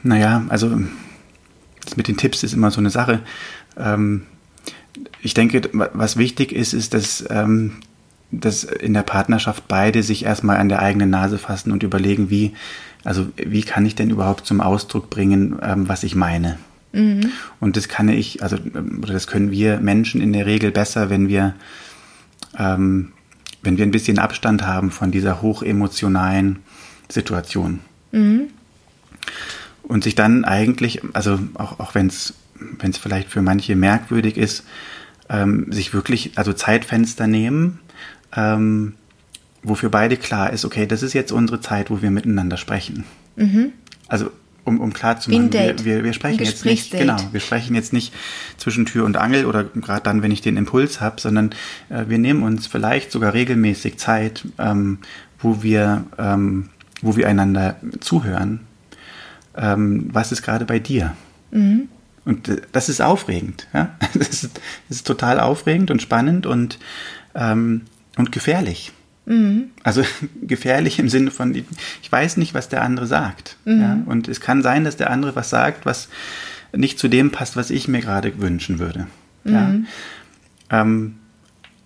Naja, 0.04 0.44
also 0.50 0.80
das 1.86 1.96
mit 1.96 2.10
den 2.10 2.18
Tipps 2.18 2.44
ist 2.44 2.54
immer 2.54 2.72
so 2.72 2.82
eine 2.82 2.90
Sache. 2.90 3.22
Ähm, 3.78 4.24
ich 5.22 5.34
denke, 5.34 5.62
was 5.72 6.18
wichtig 6.18 6.52
ist, 6.52 6.74
ist, 6.74 6.94
dass, 6.94 7.24
ähm, 7.30 7.78
dass 8.32 8.66
in 8.66 8.94
der 8.94 9.04
Partnerschaft 9.04 9.70
beide 9.70 10.04
sich 10.04 10.26
erstmal 10.26 10.58
an 10.58 10.68
der 10.68 10.82
eigenen 10.82 11.10
Nase 11.10 11.38
fassen 11.38 11.72
und 11.72 11.84
überlegen, 11.84 12.30
wie, 12.30 12.54
also 13.06 13.28
wie 13.38 13.62
kann 13.62 13.86
ich 13.86 13.96
denn 13.96 14.10
überhaupt 14.10 14.46
zum 14.46 14.60
Ausdruck 14.60 15.10
bringen, 15.10 15.58
ähm, 15.62 15.88
was 15.88 16.04
ich 16.04 16.16
meine. 16.16 16.58
Mhm. 16.94 17.32
Und 17.60 17.78
das 17.78 17.88
kann 17.88 18.10
ich, 18.10 18.44
also 18.44 18.58
oder 18.58 19.14
das 19.14 19.28
können 19.28 19.52
wir 19.52 19.80
Menschen 19.80 20.22
in 20.22 20.34
der 20.34 20.46
Regel 20.46 20.72
besser, 20.72 21.10
wenn 21.10 21.28
wir, 21.28 21.56
ähm, 22.58 23.12
wenn 23.64 23.78
wir 23.78 23.86
ein 23.86 23.92
bisschen 23.92 24.20
Abstand 24.20 24.66
haben 24.66 24.92
von 24.92 25.12
dieser 25.12 25.42
hochemotionalen 25.42 26.60
Situation. 27.10 27.80
Mhm. 28.12 28.48
Und 29.84 30.04
sich 30.04 30.16
dann 30.16 30.46
eigentlich, 30.46 31.02
also 31.14 31.40
auch, 31.56 31.80
auch 31.80 31.96
wenn 31.96 32.08
es 32.08 32.34
wenn 32.80 32.92
es 32.92 32.98
vielleicht 32.98 33.30
für 33.30 33.42
manche 33.42 33.76
merkwürdig 33.76 34.38
ist, 34.38 34.64
ähm, 35.30 35.72
sich 35.72 35.94
wirklich, 35.94 36.32
also 36.36 36.54
Zeitfenster 36.54 37.28
nehmen, 37.28 37.80
ähm, 38.36 38.94
wofür 39.64 39.90
beide 39.90 40.18
klar 40.18 40.52
ist, 40.52 40.66
okay, 40.66 40.86
das 40.86 41.04
ist 41.04 41.14
jetzt 41.14 41.32
unsere 41.32 41.62
Zeit, 41.62 41.90
wo 41.90 42.02
wir 42.02 42.12
miteinander 42.12 42.58
sprechen. 42.58 43.06
Mhm. 43.36 43.74
Also 44.08 44.32
um, 44.64 44.80
um 44.80 44.94
klar 44.94 45.20
zu 45.20 45.32
machen, 45.32 45.52
wir, 45.52 45.84
wir, 45.84 46.04
wir 46.04 46.14
sprechen 46.14 46.44
jetzt 46.44 46.66
nicht, 46.66 46.92
genau, 46.92 47.18
wir 47.32 47.40
sprechen 47.40 47.76
jetzt 47.76 47.94
nicht 47.94 48.14
zwischen 48.58 48.86
Tür 48.86 49.06
und 49.06 49.18
Angel 49.18 49.46
oder 49.46 49.64
gerade 49.64 50.02
dann, 50.04 50.22
wenn 50.22 50.32
ich 50.32 50.42
den 50.42 50.58
Impuls 50.58 51.02
habe, 51.02 51.20
sondern 51.20 51.52
äh, 51.90 52.06
wir 52.08 52.18
nehmen 52.18 52.44
uns 52.44 52.68
vielleicht 52.68 53.12
sogar 53.12 53.34
regelmäßig 53.34 53.98
Zeit, 53.98 54.46
ähm, 54.60 55.00
wo 55.40 55.64
wir, 55.64 56.06
ähm, 56.18 56.70
wo 57.02 57.16
wir 57.16 57.28
einander 57.28 57.78
zuhören. 58.00 58.62
Ähm, 59.56 60.10
was 60.12 60.32
ist 60.32 60.44
gerade 60.44 60.66
bei 60.66 60.80
dir? 60.80 61.16
Mhm. 61.52 61.90
Und 62.26 62.48
äh, 62.48 62.62
das 62.72 62.90
ist 62.90 63.02
aufregend. 63.02 63.68
Ja? 63.74 63.96
Das, 64.14 64.30
ist, 64.30 64.60
das 64.88 64.98
ist 64.98 65.08
total 65.08 65.40
aufregend 65.40 65.92
und 65.92 66.02
spannend 66.02 66.46
und, 66.46 66.78
ähm, 67.36 67.82
und 68.18 68.32
gefährlich. 68.32 68.92
Mhm. 69.26 69.66
Also 69.84 70.04
gefährlich 70.42 71.00
im 71.00 71.10
Sinne 71.10 71.32
von, 71.32 71.56
ich 71.56 72.12
weiß 72.12 72.38
nicht, 72.38 72.54
was 72.54 72.70
der 72.70 72.82
andere 72.82 73.08
sagt. 73.08 73.58
Ja? 73.66 74.00
Und 74.06 74.28
es 74.28 74.42
kann 74.42 74.62
sein, 74.62 74.84
dass 74.84 74.98
der 74.98 75.10
andere 75.10 75.36
was 75.36 75.50
sagt, 75.50 75.86
was 75.86 76.10
nicht 76.76 77.00
zu 77.00 77.08
dem 77.08 77.32
passt, 77.32 77.56
was 77.56 77.70
ich 77.70 77.88
mir 77.88 78.02
gerade 78.02 78.40
wünschen 78.40 78.80
würde. 78.80 79.08
Ja? 79.44 79.76
Ähm, 80.70 81.16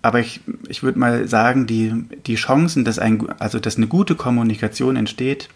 aber 0.02 0.20
ich, 0.20 0.40
ich 0.68 0.82
würde 0.82 0.98
mal 0.98 1.26
sagen, 1.26 1.66
die, 1.66 1.92
die 2.26 2.36
Chancen, 2.36 2.84
dass, 2.84 2.98
ein, 2.98 3.28
also 3.40 3.58
dass 3.58 3.76
eine 3.76 3.88
gute 3.88 4.14
Kommunikation 4.14 4.94
entsteht, 4.94 5.48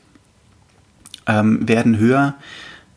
ähm, 1.27 1.69
werden 1.69 1.99
höher, 1.99 2.35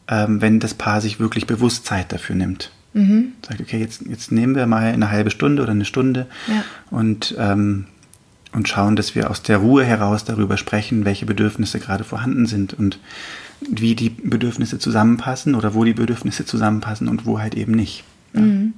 ähm, 0.07 0.41
wenn 0.41 0.59
das 0.59 0.73
Paar 0.73 0.99
sich 1.01 1.19
wirklich 1.19 1.45
bewusst 1.45 1.85
Zeit 1.85 2.11
dafür 2.11 2.35
nimmt. 2.35 2.71
Mhm. 2.93 3.33
Sagt, 3.47 3.61
okay, 3.61 3.79
jetzt, 3.79 4.01
jetzt 4.07 4.31
nehmen 4.31 4.55
wir 4.55 4.65
mal 4.65 4.85
eine 4.85 5.11
halbe 5.11 5.29
Stunde 5.29 5.61
oder 5.61 5.71
eine 5.71 5.85
Stunde 5.85 6.27
Ja. 6.47 6.63
und, 6.89 7.35
ähm, 7.37 7.85
und 8.53 8.67
schauen, 8.67 8.95
dass 8.95 9.15
wir 9.15 9.29
aus 9.29 9.41
der 9.41 9.57
Ruhe 9.57 9.83
heraus 9.83 10.23
darüber 10.23 10.57
sprechen, 10.57 11.05
welche 11.05 11.25
Bedürfnisse 11.25 11.79
gerade 11.79 12.03
vorhanden 12.03 12.45
sind 12.45 12.73
und 12.73 12.99
wie 13.61 13.95
die 13.95 14.09
Bedürfnisse 14.09 14.79
zusammenpassen 14.79 15.55
oder 15.55 15.73
wo 15.73 15.83
die 15.83 15.93
Bedürfnisse 15.93 16.45
zusammenpassen 16.45 17.07
und 17.07 17.25
wo 17.25 17.39
halt 17.39 17.55
eben 17.55 17.73
nicht. 17.73 18.03
Ja. 18.33 18.41
Mhm. 18.41 18.73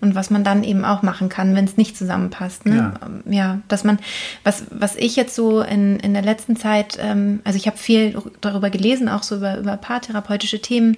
Und 0.00 0.16
was 0.16 0.30
man 0.30 0.42
dann 0.42 0.64
eben 0.64 0.84
auch 0.84 1.02
machen 1.02 1.28
kann, 1.28 1.54
wenn 1.54 1.64
es 1.64 1.76
nicht 1.76 1.96
zusammenpasst. 1.96 2.66
Ne? 2.66 2.76
Ja. 2.76 2.94
Ähm, 3.06 3.32
ja, 3.32 3.58
dass 3.68 3.84
man, 3.84 4.00
was, 4.42 4.64
was 4.70 4.96
ich 4.96 5.14
jetzt 5.14 5.36
so 5.36 5.62
in, 5.62 6.00
in 6.00 6.12
der 6.12 6.24
letzten 6.24 6.56
Zeit, 6.56 6.98
ähm, 7.00 7.38
also 7.44 7.56
ich 7.56 7.68
habe 7.68 7.76
viel 7.76 8.20
darüber 8.40 8.68
gelesen, 8.68 9.08
auch 9.08 9.22
so 9.22 9.36
über, 9.36 9.58
über 9.58 9.76
paartherapeutische 9.76 10.60
Themen. 10.60 10.96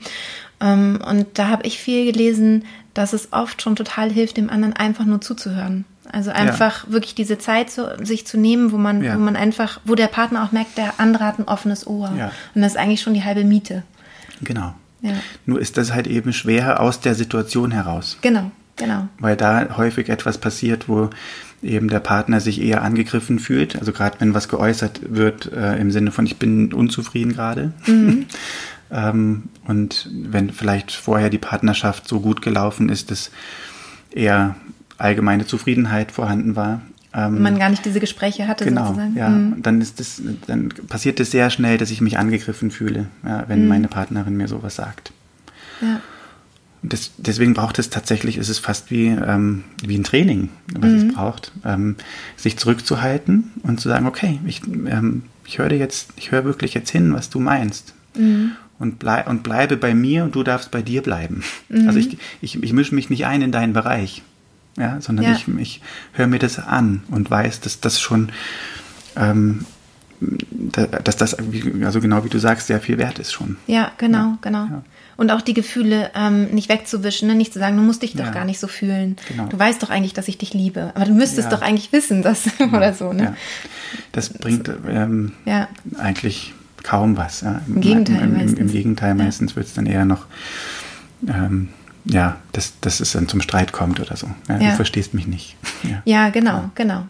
Ähm, 0.58 1.00
und 1.06 1.26
da 1.34 1.48
habe 1.48 1.66
ich 1.66 1.78
viel 1.78 2.10
gelesen, 2.10 2.64
dass 2.94 3.12
es 3.12 3.30
oft 3.34 3.60
schon 3.60 3.76
total 3.76 4.10
hilft, 4.10 4.38
dem 4.38 4.48
anderen 4.48 4.72
einfach 4.72 5.04
nur 5.04 5.20
zuzuhören. 5.20 5.84
Also 6.10 6.30
einfach 6.30 6.88
wirklich 6.88 7.14
diese 7.14 7.38
Zeit 7.38 7.70
zu, 7.70 7.96
sich 8.02 8.26
zu 8.26 8.38
nehmen, 8.38 8.72
wo 8.72 8.76
man, 8.76 9.02
Ja. 9.02 9.14
wo 9.14 9.18
man 9.18 9.36
einfach, 9.36 9.80
wo 9.84 9.94
der 9.94 10.06
Partner 10.06 10.44
auch 10.44 10.52
merkt, 10.52 10.76
der 10.76 10.94
andere 10.98 11.24
hat 11.24 11.38
ein 11.38 11.48
offenes 11.48 11.86
Ohr. 11.86 12.12
Ja. 12.16 12.30
Und 12.54 12.62
das 12.62 12.72
ist 12.72 12.78
eigentlich 12.78 13.00
schon 13.00 13.14
die 13.14 13.24
halbe 13.24 13.44
Miete. 13.44 13.82
Genau. 14.42 14.74
Ja. 15.00 15.12
Nur 15.46 15.60
ist 15.60 15.76
das 15.76 15.92
halt 15.92 16.06
eben 16.06 16.32
schwer 16.32 16.80
aus 16.80 17.00
der 17.00 17.14
Situation 17.14 17.70
heraus. 17.70 18.18
Genau, 18.22 18.50
genau. 18.76 19.08
weil 19.18 19.36
da 19.36 19.76
häufig 19.76 20.08
etwas 20.08 20.38
passiert, 20.38 20.88
wo 20.88 21.10
eben 21.62 21.88
der 21.88 22.00
Partner 22.00 22.40
sich 22.40 22.60
eher 22.60 22.82
angegriffen 22.82 23.38
fühlt. 23.38 23.76
Also 23.76 23.92
gerade 23.92 24.20
wenn 24.20 24.34
was 24.34 24.48
geäußert 24.48 25.00
wird 25.14 25.52
äh, 25.52 25.76
im 25.76 25.90
Sinne 25.90 26.10
von 26.10 26.26
ich 26.26 26.38
bin 26.38 26.72
unzufrieden 26.72 27.32
gerade. 27.34 27.72
ähm, 28.90 29.42
und 29.66 30.08
wenn 30.12 30.50
vielleicht 30.50 30.92
vorher 30.92 31.30
die 31.30 31.38
Partnerschaft 31.38 32.08
so 32.08 32.20
gut 32.20 32.42
gelaufen 32.42 32.88
ist, 32.88 33.10
dass 33.10 33.30
eher 34.10 34.56
allgemeine 35.04 35.46
Zufriedenheit 35.46 36.10
vorhanden 36.10 36.56
war. 36.56 36.80
Ähm, 37.12 37.42
Man 37.42 37.58
gar 37.58 37.68
nicht 37.70 37.84
diese 37.84 38.00
Gespräche 38.00 38.48
hatte 38.48 38.64
Genau, 38.64 38.86
sozusagen. 38.88 39.16
ja. 39.16 39.28
Mhm. 39.28 39.62
Dann 39.62 39.80
ist 39.80 40.00
das, 40.00 40.20
dann 40.48 40.70
passiert 40.88 41.20
es 41.20 41.30
sehr 41.30 41.50
schnell, 41.50 41.78
dass 41.78 41.90
ich 41.92 42.00
mich 42.00 42.18
angegriffen 42.18 42.70
fühle, 42.72 43.06
ja, 43.24 43.38
Mhm. 43.42 43.44
wenn 43.48 43.68
meine 43.68 43.88
Partnerin 43.88 44.36
mir 44.36 44.48
sowas 44.48 44.74
sagt. 44.74 45.12
Ja. 45.80 46.00
Das, 46.82 47.12
deswegen 47.16 47.54
braucht 47.54 47.78
es 47.78 47.88
tatsächlich, 47.88 48.36
ist 48.36 48.48
es 48.50 48.58
fast 48.58 48.90
wie, 48.90 49.06
ähm, 49.06 49.64
wie 49.86 49.96
ein 49.96 50.04
Training, 50.04 50.50
was 50.78 50.90
Mhm. 50.90 50.96
es 51.08 51.14
braucht, 51.14 51.52
ähm, 51.64 51.96
sich 52.36 52.58
zurückzuhalten 52.58 53.52
und 53.62 53.80
zu 53.80 53.88
sagen, 53.88 54.06
okay, 54.06 54.38
ich, 54.44 54.60
ähm, 54.66 55.22
ich 55.46 55.58
höre 55.58 55.72
jetzt, 55.72 56.10
ich 56.16 56.30
höre 56.32 56.44
wirklich 56.44 56.74
jetzt 56.74 56.90
hin, 56.90 57.14
was 57.14 57.30
du 57.30 57.40
meinst. 57.40 57.94
Mhm. 58.16 58.52
Und, 58.78 58.98
blei 58.98 59.24
und 59.24 59.42
bleibe 59.44 59.76
bei 59.76 59.94
mir 59.94 60.24
und 60.24 60.34
du 60.34 60.42
darfst 60.42 60.70
bei 60.72 60.82
dir 60.82 61.00
bleiben. 61.00 61.42
Mhm. 61.70 61.86
Also 61.86 61.98
ich, 62.00 62.18
ich, 62.42 62.62
ich 62.62 62.72
mische 62.72 62.94
mich 62.94 63.08
nicht 63.08 63.24
ein 63.24 63.40
in 63.40 63.52
deinen 63.52 63.72
Bereich, 63.72 64.22
ja, 64.76 65.00
sondern 65.00 65.24
Ja. 65.26 65.32
ich, 65.32 65.46
ich 65.58 65.80
höre 66.12 66.26
mir 66.26 66.38
das 66.38 66.58
an 66.58 67.02
und 67.10 67.30
weiß, 67.30 67.60
dass 67.60 67.80
das 67.80 68.00
schon, 68.00 68.30
ähm, 69.16 69.64
da- 70.20 70.86
dass 70.86 71.16
das, 71.16 71.34
also 71.34 72.00
genau 72.00 72.24
wie 72.24 72.28
du 72.28 72.38
sagst, 72.38 72.66
sehr 72.68 72.80
viel 72.80 72.98
wert 72.98 73.18
ist 73.18 73.32
schon. 73.32 73.56
Ja, 73.66 73.92
genau, 73.98 74.38
genau. 74.40 74.64
Ja. 74.64 74.82
Und 75.16 75.30
auch 75.30 75.42
die 75.42 75.54
Gefühle 75.54 76.10
ähm, 76.16 76.46
nicht 76.46 76.68
wegzuwischen, 76.68 77.28
ne? 77.28 77.34
nicht 77.36 77.52
zu 77.52 77.58
sagen, 77.60 77.76
du 77.76 77.82
musst 77.82 78.02
dich 78.02 78.14
doch 78.14 78.24
Ja. 78.26 78.30
gar 78.32 78.44
nicht 78.44 78.58
so 78.58 78.66
fühlen. 78.66 79.16
Genau. 79.28 79.46
Du 79.46 79.56
weißt 79.58 79.80
doch 79.82 79.90
eigentlich, 79.90 80.12
dass 80.14 80.26
ich 80.26 80.38
dich 80.38 80.54
liebe. 80.54 80.90
Aber 80.96 81.04
du 81.04 81.12
müsstest 81.12 81.50
Ja. 81.50 81.56
doch 81.56 81.62
eigentlich 81.62 81.92
wissen, 81.92 82.22
dass 82.22 82.44
oder 82.72 82.92
so. 82.94 83.12
Ne? 83.12 83.22
Ja. 83.22 83.34
Das 84.12 84.30
bringt 84.30 84.68
ähm, 84.88 85.32
Ja. 85.44 85.68
eigentlich 85.98 86.52
kaum 86.82 87.16
was. 87.16 87.42
Ja. 87.42 87.60
Im 87.68 87.80
Gegenteil 87.80 88.16
Im, 88.22 88.24
im, 88.24 88.32
meistens. 88.38 88.58
Im, 88.58 88.68
Gegenteil 88.72 89.14
meistens 89.14 89.54
wird 89.56 89.66
es 89.66 89.74
dann 89.74 89.86
eher 89.86 90.04
noch, 90.04 90.26
ähm, 91.28 91.68
ja, 92.04 92.36
dass, 92.52 92.78
dass 92.80 93.00
es 93.00 93.12
dann 93.12 93.28
zum 93.28 93.40
Streit 93.40 93.72
kommt 93.72 94.00
oder 94.00 94.16
so. 94.16 94.28
Ja, 94.48 94.58
Ja. 94.58 94.70
Du 94.70 94.76
verstehst 94.76 95.14
mich 95.14 95.26
nicht. 95.26 95.56
Ja. 95.82 96.02
Ja, 96.06 96.28
genau, 96.30 96.70
genau. 96.74 97.04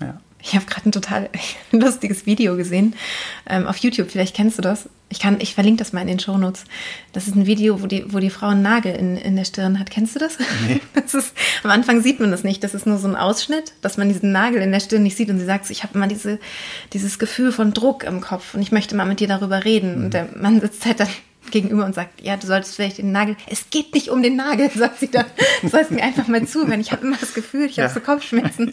Ja. 0.00 0.20
Ich 0.42 0.54
habe 0.54 0.66
gerade 0.66 0.88
ein 0.88 0.92
total 0.92 1.28
lustiges 1.72 2.26
Video 2.26 2.56
gesehen 2.56 2.94
ähm, 3.48 3.66
auf 3.66 3.76
YouTube. 3.78 4.10
Vielleicht 4.10 4.34
kennst 4.34 4.58
du 4.58 4.62
das. 4.62 4.88
Ich 5.08 5.20
kann, 5.20 5.36
ich 5.40 5.54
verlinke 5.54 5.78
das 5.78 5.92
mal 5.92 6.00
in 6.00 6.08
den 6.08 6.18
Shownotes. 6.18 6.64
Das 7.12 7.28
ist 7.28 7.36
ein 7.36 7.46
Video, 7.46 7.80
wo 7.82 7.86
die, 7.86 8.12
wo 8.12 8.18
die 8.18 8.30
Frau 8.30 8.48
einen 8.48 8.62
Nagel 8.62 8.94
in, 8.96 9.16
in 9.16 9.36
der 9.36 9.44
Stirn 9.44 9.78
hat. 9.78 9.90
Kennst 9.90 10.16
du 10.16 10.18
das? 10.18 10.38
Nee. 10.66 10.80
Das 10.94 11.14
ist, 11.14 11.34
am 11.62 11.70
Anfang 11.70 12.02
sieht 12.02 12.18
man 12.18 12.32
das 12.32 12.42
nicht. 12.42 12.64
Das 12.64 12.74
ist 12.74 12.84
nur 12.84 12.98
so 12.98 13.06
ein 13.06 13.14
Ausschnitt, 13.14 13.74
dass 13.80 13.96
man 13.96 14.08
diesen 14.08 14.32
Nagel 14.32 14.60
in 14.60 14.72
der 14.72 14.80
Stirn 14.80 15.04
nicht 15.04 15.16
sieht. 15.16 15.30
Und 15.30 15.38
sie 15.38 15.44
sagt, 15.44 15.70
ich 15.70 15.84
habe 15.84 15.94
immer 15.94 16.08
diese, 16.08 16.40
dieses 16.92 17.20
Gefühl 17.20 17.52
von 17.52 17.72
Druck 17.72 18.02
im 18.02 18.20
Kopf 18.20 18.54
und 18.54 18.62
ich 18.62 18.72
möchte 18.72 18.96
mal 18.96 19.06
mit 19.06 19.20
dir 19.20 19.28
darüber 19.28 19.64
reden. 19.64 20.04
Und 20.04 20.14
der 20.14 20.28
Mann 20.36 20.60
sitzt 20.60 20.84
halt 20.84 20.98
dann 20.98 21.08
gegenüber 21.50 21.84
und 21.84 21.94
sagt, 21.94 22.20
ja, 22.20 22.36
du 22.36 22.46
solltest 22.46 22.76
vielleicht 22.76 22.98
den 22.98 23.12
Nagel, 23.12 23.36
es 23.50 23.70
geht 23.70 23.94
nicht 23.94 24.08
um 24.10 24.22
den 24.22 24.36
Nagel, 24.36 24.70
sagt 24.74 25.00
sie 25.00 25.10
dann. 25.10 25.26
Du 25.62 25.68
sollst 25.68 25.90
mir 25.90 26.02
einfach 26.02 26.28
mal 26.28 26.46
zuhören. 26.46 26.80
Ich 26.80 26.92
habe 26.92 27.06
immer 27.06 27.16
das 27.18 27.34
Gefühl, 27.34 27.66
ich 27.66 27.76
Ja. 27.76 27.84
habe 27.84 27.94
so 27.94 28.00
Kopfschmerzen. 28.00 28.72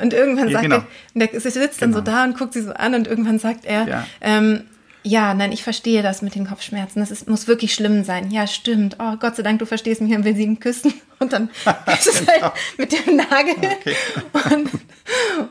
Und 0.00 0.12
irgendwann 0.12 0.48
Ja, 0.48 0.52
sagt 0.54 0.62
genau. 0.64 0.76
er, 0.76 0.86
und 1.14 1.20
der 1.32 1.40
sitzt 1.40 1.82
dann 1.82 1.92
so 1.92 2.00
Genau. 2.02 2.10
da 2.16 2.24
und 2.24 2.38
guckt 2.38 2.52
sie 2.54 2.62
so 2.62 2.72
an 2.72 2.94
und 2.94 3.06
irgendwann 3.06 3.38
sagt 3.38 3.64
er, 3.64 3.86
Ja. 3.88 4.06
ähm, 4.20 4.64
ja, 5.04 5.34
nein, 5.34 5.50
ich 5.50 5.64
verstehe 5.64 6.00
das 6.00 6.22
mit 6.22 6.36
den 6.36 6.46
Kopfschmerzen. 6.46 7.00
Das 7.00 7.10
ist, 7.10 7.28
muss 7.28 7.48
wirklich 7.48 7.74
schlimm 7.74 8.04
sein. 8.04 8.30
Ja, 8.30 8.46
stimmt. 8.46 8.98
Oh, 9.00 9.16
Gott 9.18 9.34
sei 9.34 9.42
Dank, 9.42 9.58
du 9.58 9.66
verstehst 9.66 10.00
mich 10.00 10.14
und 10.14 10.24
will 10.24 10.36
sie 10.36 10.44
ihn 10.44 10.60
küssen. 10.60 10.94
Und 11.18 11.32
dann 11.32 11.50
ist 11.98 12.06
es 12.06 12.24
halt 12.26 12.52
mit 12.78 12.92
dem 12.92 13.16
Nagel. 13.16 13.54
Und, 14.52 14.70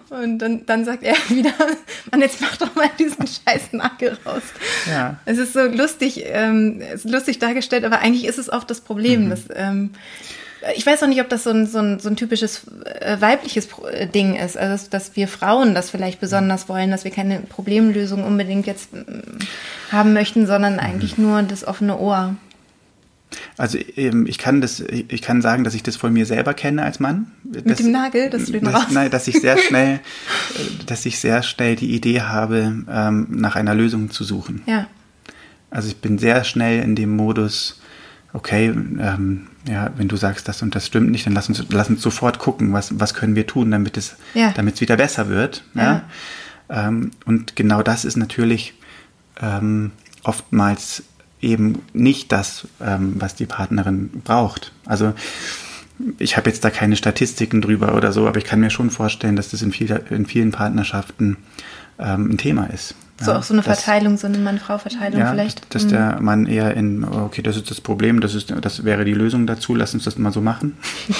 und 0.09 0.39
dann, 0.39 0.65
dann 0.65 0.85
sagt 0.85 1.03
er 1.03 1.15
wieder, 1.29 1.53
Mann, 2.11 2.21
jetzt 2.21 2.41
mach 2.41 2.55
doch 2.57 2.73
mal 2.75 2.89
diesen 2.97 3.25
scheiß 3.27 3.73
Nagel 3.73 4.17
raus. 4.25 4.43
Ja. 4.89 5.19
Es 5.25 5.37
ist 5.37 5.53
so 5.53 5.61
lustig, 5.61 6.23
ähm, 6.25 6.81
es 6.81 7.05
ist 7.05 7.11
lustig 7.11 7.39
dargestellt, 7.39 7.85
aber 7.85 7.99
eigentlich 7.99 8.25
ist 8.25 8.39
es 8.39 8.51
oft 8.51 8.69
das 8.69 8.81
Problem, 8.81 9.29
dass, 9.29 9.41
ähm, 9.53 9.91
ich 10.75 10.85
weiß 10.85 11.01
auch 11.03 11.07
nicht, 11.07 11.21
ob 11.21 11.29
das 11.29 11.43
so 11.43 11.49
ein, 11.49 11.65
so 11.65 11.79
ein, 11.79 11.99
so 11.99 12.09
ein 12.09 12.15
typisches 12.15 12.67
äh, 12.99 13.17
weibliches 13.19 13.67
äh, 13.91 14.07
Ding 14.07 14.35
ist, 14.35 14.57
also 14.57 14.73
dass, 14.73 14.89
dass 14.89 15.15
wir 15.15 15.27
Frauen 15.27 15.73
das 15.73 15.89
vielleicht 15.89 16.19
besonders 16.19 16.69
wollen, 16.69 16.91
dass 16.91 17.03
wir 17.03 17.11
keine 17.11 17.39
Problemlösung 17.39 18.23
unbedingt 18.23 18.67
jetzt 18.67 18.93
mm, 18.93 19.39
haben 19.91 20.13
möchten, 20.13 20.45
sondern 20.45 20.79
eigentlich 20.79 21.17
nur 21.17 21.41
das 21.43 21.67
offene 21.67 21.97
Ohr. 21.97 22.35
Also 23.57 23.77
ähm, 23.95 24.25
ich 24.27 24.37
kann 24.37 24.61
das, 24.61 24.79
ich 24.81 25.21
kann 25.21 25.41
sagen, 25.41 25.63
dass 25.63 25.73
ich 25.73 25.83
das 25.83 25.95
von 25.95 26.11
mir 26.11 26.25
selber 26.25 26.53
kenne 26.53 26.83
als 26.83 26.99
Mann. 26.99 27.31
Mit 27.43 27.79
dem 27.79 27.91
Nagel, 27.91 28.29
dass 28.29 28.45
du 28.45 28.51
den 28.53 28.65
das, 28.65 28.73
raus... 28.73 28.85
Nein, 28.91 29.09
dass 29.11 29.27
ich 29.27 29.39
sehr 29.39 29.57
schnell, 29.67 29.95
äh, 29.95 29.99
dass 30.85 31.05
ich 31.05 31.19
sehr 31.19 31.41
schnell 31.43 31.75
die 31.75 31.93
Idee 31.95 32.21
habe, 32.21 32.83
ähm, 32.89 33.27
nach 33.29 33.55
einer 33.55 33.73
Lösung 33.75 34.11
zu 34.11 34.23
suchen. 34.23 34.61
Ja, 34.65 34.87
Also 35.69 35.87
ich 35.87 35.97
bin 35.97 36.17
sehr 36.17 36.43
schnell 36.43 36.83
in 36.83 36.95
dem 36.95 37.15
Modus, 37.15 37.79
okay, 38.33 38.67
ähm, 38.67 39.47
ja, 39.67 39.91
wenn 39.95 40.07
du 40.07 40.15
sagst, 40.17 40.47
das 40.47 40.61
und 40.61 40.73
das 40.75 40.87
stimmt 40.87 41.11
nicht, 41.11 41.25
dann 41.25 41.33
lass 41.33 41.47
uns, 41.47 41.63
lass 41.69 41.89
uns 41.89 42.01
sofort 42.01 42.39
gucken, 42.39 42.73
was, 42.73 42.99
was 42.99 43.13
können 43.13 43.35
wir 43.35 43.45
tun, 43.47 43.71
damit 43.71 43.95
es, 43.97 44.15
Ja. 44.33 44.51
damit 44.55 44.75
es 44.75 44.81
wieder 44.81 44.97
besser 44.97 45.29
wird. 45.29 45.63
Ja. 45.75 46.03
Ähm, 46.69 47.11
und 47.25 47.55
genau 47.55 47.81
das 47.83 48.03
ist 48.05 48.17
natürlich 48.17 48.73
ähm, 49.41 49.91
oftmals 50.23 51.03
eben 51.41 51.79
nicht 51.93 52.31
das, 52.31 52.67
ähm, 52.81 53.13
was 53.17 53.35
die 53.35 53.45
Partnerin 53.45 54.09
braucht. 54.23 54.71
Also 54.85 55.13
ich 56.17 56.37
habe 56.37 56.49
jetzt 56.49 56.63
da 56.63 56.69
keine 56.69 56.95
Statistiken 56.95 57.61
drüber 57.61 57.95
oder 57.95 58.11
so, 58.11 58.27
aber 58.27 58.37
ich 58.37 58.45
kann 58.45 58.59
mir 58.59 58.69
schon 58.69 58.89
vorstellen, 58.89 59.35
dass 59.35 59.49
das 59.49 59.61
in, 59.61 59.71
viel, 59.71 60.01
in 60.09 60.25
vielen 60.25 60.51
Partnerschaften 60.51 61.37
ähm, 61.99 62.31
ein 62.31 62.37
Thema 62.37 62.65
ist. 62.67 62.95
so 63.19 63.31
ja, 63.31 63.37
auch 63.37 63.43
so 63.43 63.53
eine 63.53 63.61
dass- 63.61 63.83
Verteilung, 63.83 64.17
so 64.17 64.25
eine 64.25 64.39
Mann-Frau-Verteilung 64.39 65.19
ja, 65.19 65.29
vielleicht. 65.31 65.73
Dass 65.75 65.85
Mhm. 65.85 65.89
der 65.89 66.19
Mann 66.21 66.45
eher 66.47 66.73
in, 66.75 67.03
okay, 67.03 67.43
das 67.43 67.55
ist 67.57 67.69
das 67.69 67.81
Problem, 67.81 68.19
das, 68.21 68.33
ist, 68.33 68.51
das 68.61 68.83
wäre 68.83 69.05
die 69.05 69.13
Lösung 69.13 69.45
dazu, 69.45 69.75
lass 69.75 69.93
uns 69.93 70.05
das 70.05 70.17
mal 70.17 70.31
so 70.31 70.41
machen. 70.41 70.75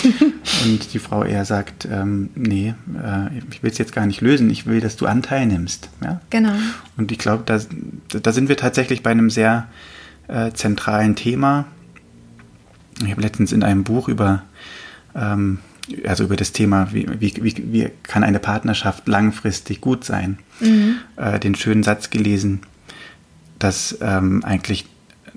Und 0.65 0.93
die 0.93 0.99
Frau 0.99 1.23
eher 1.23 1.45
sagt, 1.45 1.87
ähm, 1.91 2.29
nee, 2.35 2.73
äh, 2.95 3.37
ich 3.51 3.61
will 3.61 3.69
es 3.71 3.77
jetzt 3.77 3.93
gar 3.93 4.05
nicht 4.07 4.21
lösen, 4.21 4.49
ich 4.49 4.65
will, 4.65 4.79
dass 4.81 4.95
du 4.95 5.05
Anteil 5.05 5.45
nimmst. 5.45 5.89
Ja? 6.03 6.21
Genau. 6.31 6.53
Und 6.97 7.11
ich 7.11 7.19
glaube, 7.19 7.43
da, 7.45 7.59
da 8.19 8.31
sind 8.31 8.49
wir 8.49 8.57
tatsächlich 8.57 9.03
bei 9.03 9.11
einem 9.11 9.29
sehr 9.29 9.67
äh, 10.31 10.53
zentralen 10.53 11.15
Thema. 11.15 11.65
Ich 13.03 13.11
habe 13.11 13.21
letztens 13.21 13.51
in 13.51 13.63
einem 13.63 13.83
Buch 13.83 14.07
über, 14.07 14.43
ähm, 15.15 15.59
also 16.05 16.23
über 16.23 16.35
das 16.35 16.51
Thema, 16.51 16.93
wie, 16.93 17.07
wie, 17.19 17.33
wie, 17.71 17.89
kann 18.03 18.23
eine 18.23 18.39
Partnerschaft 18.39 19.07
langfristig 19.07 19.81
gut 19.81 20.03
sein, 20.03 20.39
äh, 21.17 21.39
den 21.39 21.55
schönen 21.55 21.83
Satz 21.83 22.09
gelesen, 22.09 22.61
dass 23.59 23.97
ähm, 24.01 24.43
eigentlich 24.45 24.85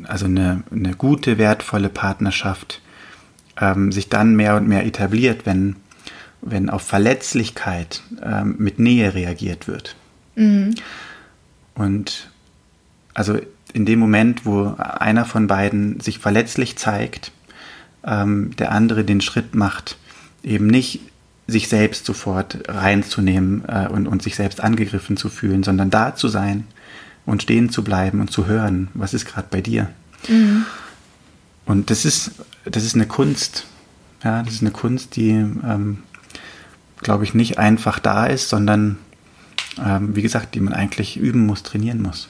also 0.04 0.26
eine, 0.26 0.62
eine 0.70 0.94
gute, 0.94 1.38
wertvolle 1.38 1.88
Partnerschaft 1.88 2.80
ähm, 3.60 3.92
sich 3.92 4.08
dann 4.08 4.36
mehr 4.36 4.56
und 4.56 4.68
mehr 4.68 4.84
etabliert, 4.84 5.46
wenn, 5.46 5.76
wenn 6.40 6.68
auf 6.70 6.82
Verletzlichkeit 6.82 8.02
ähm, 8.22 8.56
mit 8.58 8.78
Nähe 8.78 9.14
reagiert 9.14 9.66
wird. 9.66 9.96
Und 11.74 12.30
also 13.14 13.38
in 13.74 13.84
dem 13.84 13.98
Moment, 13.98 14.46
wo 14.46 14.74
einer 14.78 15.26
von 15.26 15.48
beiden 15.48 16.00
sich 16.00 16.20
verletzlich 16.20 16.76
zeigt, 16.76 17.32
ähm, 18.04 18.54
der 18.56 18.72
andere 18.72 19.04
den 19.04 19.20
Schritt 19.20 19.54
macht, 19.54 19.98
eben 20.42 20.68
nicht 20.68 21.00
sich 21.46 21.68
selbst 21.68 22.06
sofort 22.06 22.58
reinzunehmen 22.68 23.64
äh, 23.68 23.88
und, 23.88 24.06
und 24.06 24.22
sich 24.22 24.36
selbst 24.36 24.62
angegriffen 24.62 25.16
zu 25.16 25.28
fühlen, 25.28 25.62
sondern 25.62 25.90
da 25.90 26.14
zu 26.14 26.28
sein 26.28 26.66
und 27.26 27.42
stehen 27.42 27.68
zu 27.68 27.84
bleiben 27.84 28.20
und 28.20 28.30
zu 28.30 28.46
hören, 28.46 28.88
was 28.94 29.12
ist 29.12 29.26
gerade 29.26 29.48
bei 29.50 29.60
dir. 29.60 29.90
Und 31.66 31.90
das 31.90 32.04
ist, 32.04 32.32
das 32.64 32.84
ist 32.84 32.94
eine 32.94 33.06
Kunst. 33.06 33.66
Ja, 34.22 34.42
das 34.42 34.54
ist 34.54 34.62
eine 34.62 34.70
Kunst, 34.70 35.16
die, 35.16 35.30
ähm, 35.30 35.98
glaube 37.02 37.24
ich, 37.24 37.34
nicht 37.34 37.58
einfach 37.58 37.98
da 37.98 38.26
ist, 38.26 38.48
sondern, 38.48 38.98
ähm, 39.84 40.14
wie 40.14 40.22
gesagt, 40.22 40.54
die 40.54 40.60
man 40.60 40.72
eigentlich 40.72 41.16
üben 41.16 41.44
muss, 41.44 41.62
trainieren 41.62 42.00
muss. 42.00 42.28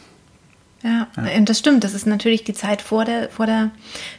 Ja, 0.85 1.09
und 1.17 1.49
das 1.49 1.59
stimmt. 1.59 1.83
Das 1.83 1.95
ist 1.95 2.07
natürlich 2.07 2.45
die 2.45 2.53
Zeit 2.53 2.83
vor 2.83 3.07
der, 3.07 3.31
vor 3.31 3.47
der 3.47 3.71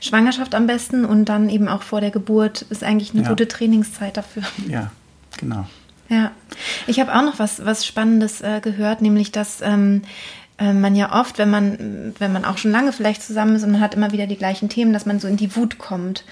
Schwangerschaft 0.01 0.55
am 0.55 0.65
besten 0.65 1.05
und 1.05 1.25
dann 1.25 1.47
eben 1.49 1.67
auch 1.67 1.83
vor 1.83 2.01
der 2.01 2.09
Geburt 2.09 2.63
ist 2.63 2.83
eigentlich 2.83 3.13
eine 3.13 3.21
Ja. 3.21 3.29
gute 3.29 3.47
Trainingszeit 3.47 4.17
dafür. 4.17 4.41
Ja, 4.67 4.91
genau. 5.37 5.67
Ja, 6.09 6.31
ich 6.87 6.99
habe 6.99 7.15
auch 7.15 7.21
noch 7.21 7.37
was, 7.37 7.63
was 7.65 7.85
Spannendes 7.85 8.41
äh, 8.41 8.61
gehört, 8.61 9.01
nämlich 9.01 9.31
dass 9.31 9.61
ähm, 9.61 10.01
äh, 10.57 10.73
man 10.73 10.95
ja 10.95 11.19
oft, 11.19 11.37
wenn 11.37 11.49
man, 11.51 12.13
wenn 12.17 12.33
man 12.33 12.45
auch 12.45 12.57
schon 12.57 12.71
lange 12.71 12.91
vielleicht 12.93 13.21
zusammen 13.21 13.55
ist 13.55 13.63
und 13.63 13.71
man 13.71 13.81
hat 13.81 13.93
immer 13.93 14.11
wieder 14.11 14.25
die 14.25 14.37
gleichen 14.37 14.67
Themen, 14.69 14.91
dass 14.91 15.05
man 15.05 15.19
so 15.19 15.27
in 15.27 15.37
die 15.37 15.55
Wut 15.55 15.77
kommt. 15.77 16.23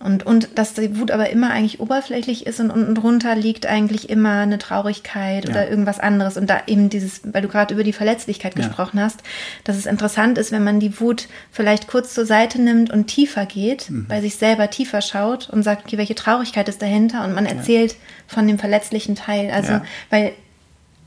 Und, 0.00 0.24
und 0.24 0.50
dass 0.54 0.74
die 0.74 0.96
Wut 0.98 1.10
aber 1.10 1.30
immer 1.30 1.50
eigentlich 1.50 1.80
oberflächlich 1.80 2.46
ist 2.46 2.60
und 2.60 2.70
unten 2.70 2.94
drunter 2.94 3.34
liegt 3.34 3.66
eigentlich 3.66 4.08
immer 4.08 4.40
eine 4.42 4.58
Traurigkeit 4.58 5.44
Ja. 5.46 5.50
oder 5.50 5.68
irgendwas 5.68 5.98
anderes. 5.98 6.36
Und 6.36 6.48
da 6.48 6.60
eben 6.68 6.88
dieses, 6.88 7.20
weil 7.24 7.42
du 7.42 7.48
gerade 7.48 7.74
über 7.74 7.82
die 7.82 7.92
Verletzlichkeit 7.92 8.56
Ja. 8.56 8.66
gesprochen 8.66 9.00
hast, 9.00 9.20
dass 9.64 9.76
es 9.76 9.86
interessant 9.86 10.38
ist, 10.38 10.52
wenn 10.52 10.62
man 10.62 10.78
die 10.78 11.00
Wut 11.00 11.26
vielleicht 11.50 11.88
kurz 11.88 12.14
zur 12.14 12.26
Seite 12.26 12.60
nimmt 12.60 12.90
und 12.92 13.08
tiefer 13.08 13.44
geht, 13.44 13.90
Mhm. 13.90 14.06
bei 14.08 14.20
sich 14.20 14.36
selber 14.36 14.70
tiefer 14.70 15.00
schaut 15.02 15.50
und 15.50 15.64
sagt, 15.64 15.86
okay, 15.86 15.98
welche 15.98 16.14
Traurigkeit 16.14 16.68
ist 16.68 16.80
dahinter? 16.80 17.24
Und 17.24 17.34
man 17.34 17.44
erzählt 17.46 17.96
von 18.28 18.46
dem 18.46 18.58
verletzlichen 18.60 19.16
Teil. 19.16 19.50
Also, 19.50 19.72
Ja. 19.72 19.84
weil 20.10 20.32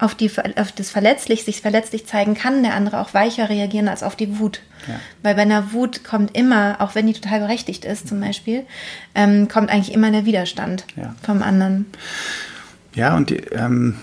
auf, 0.01 0.15
die, 0.15 0.29
auf 0.57 0.71
das 0.73 0.89
verletzlich, 0.89 1.43
sich 1.45 1.61
verletzlich 1.61 2.05
zeigen 2.07 2.33
kann 2.33 2.63
der 2.63 2.73
andere 2.73 2.99
auch 2.99 3.13
weicher 3.13 3.49
reagieren 3.49 3.87
als 3.87 4.03
auf 4.03 4.15
die 4.15 4.39
Wut. 4.39 4.61
Ja. 4.87 4.95
Weil 5.21 5.35
bei 5.35 5.43
einer 5.43 5.71
Wut 5.73 6.03
kommt 6.03 6.35
immer, 6.35 6.77
auch 6.79 6.95
wenn 6.95 7.07
die 7.07 7.13
total 7.13 7.39
berechtigt 7.41 7.85
ist 7.85 8.07
zum 8.07 8.19
Beispiel, 8.19 8.63
ähm, 9.15 9.47
kommt 9.47 9.69
eigentlich 9.69 9.93
immer 9.93 10.11
der 10.11 10.25
Widerstand 10.25 10.85
Ja. 10.95 11.15
vom 11.23 11.43
anderen. 11.43 11.85
Ja, 12.95 13.15
und 13.15 13.29
die, 13.29 13.37
ähm, 13.37 13.95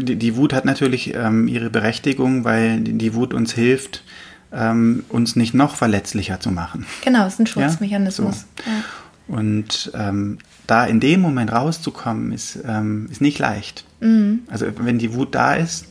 die, 0.00 0.16
die 0.16 0.36
Wut 0.36 0.52
hat 0.52 0.64
natürlich 0.64 1.12
ähm, 1.14 1.48
ihre 1.48 1.68
Berechtigung, 1.70 2.44
weil 2.44 2.80
die, 2.80 2.92
die 2.94 3.14
Wut 3.14 3.34
uns 3.34 3.52
hilft, 3.52 4.04
ähm, 4.52 5.04
uns 5.08 5.34
nicht 5.36 5.54
noch 5.54 5.76
verletzlicher 5.76 6.38
zu 6.40 6.50
machen. 6.50 6.86
Genau, 7.04 7.26
es 7.26 7.34
ist 7.34 7.40
ein 7.40 7.46
Ja, 7.46 7.68
Schutzmechanismus. 7.68 8.40
so. 8.40 8.70
Und 9.28 9.90
ähm, 9.94 10.38
da 10.66 10.84
in 10.84 11.00
dem 11.00 11.20
Moment 11.20 11.52
rauszukommen, 11.52 12.32
ist, 12.32 12.58
ähm, 12.66 13.08
ist 13.10 13.20
nicht 13.20 13.38
leicht. 13.38 13.84
Mhm. 14.00 14.40
Also 14.48 14.66
wenn 14.78 14.98
die 14.98 15.14
Wut 15.14 15.34
da 15.34 15.54
ist, 15.54 15.86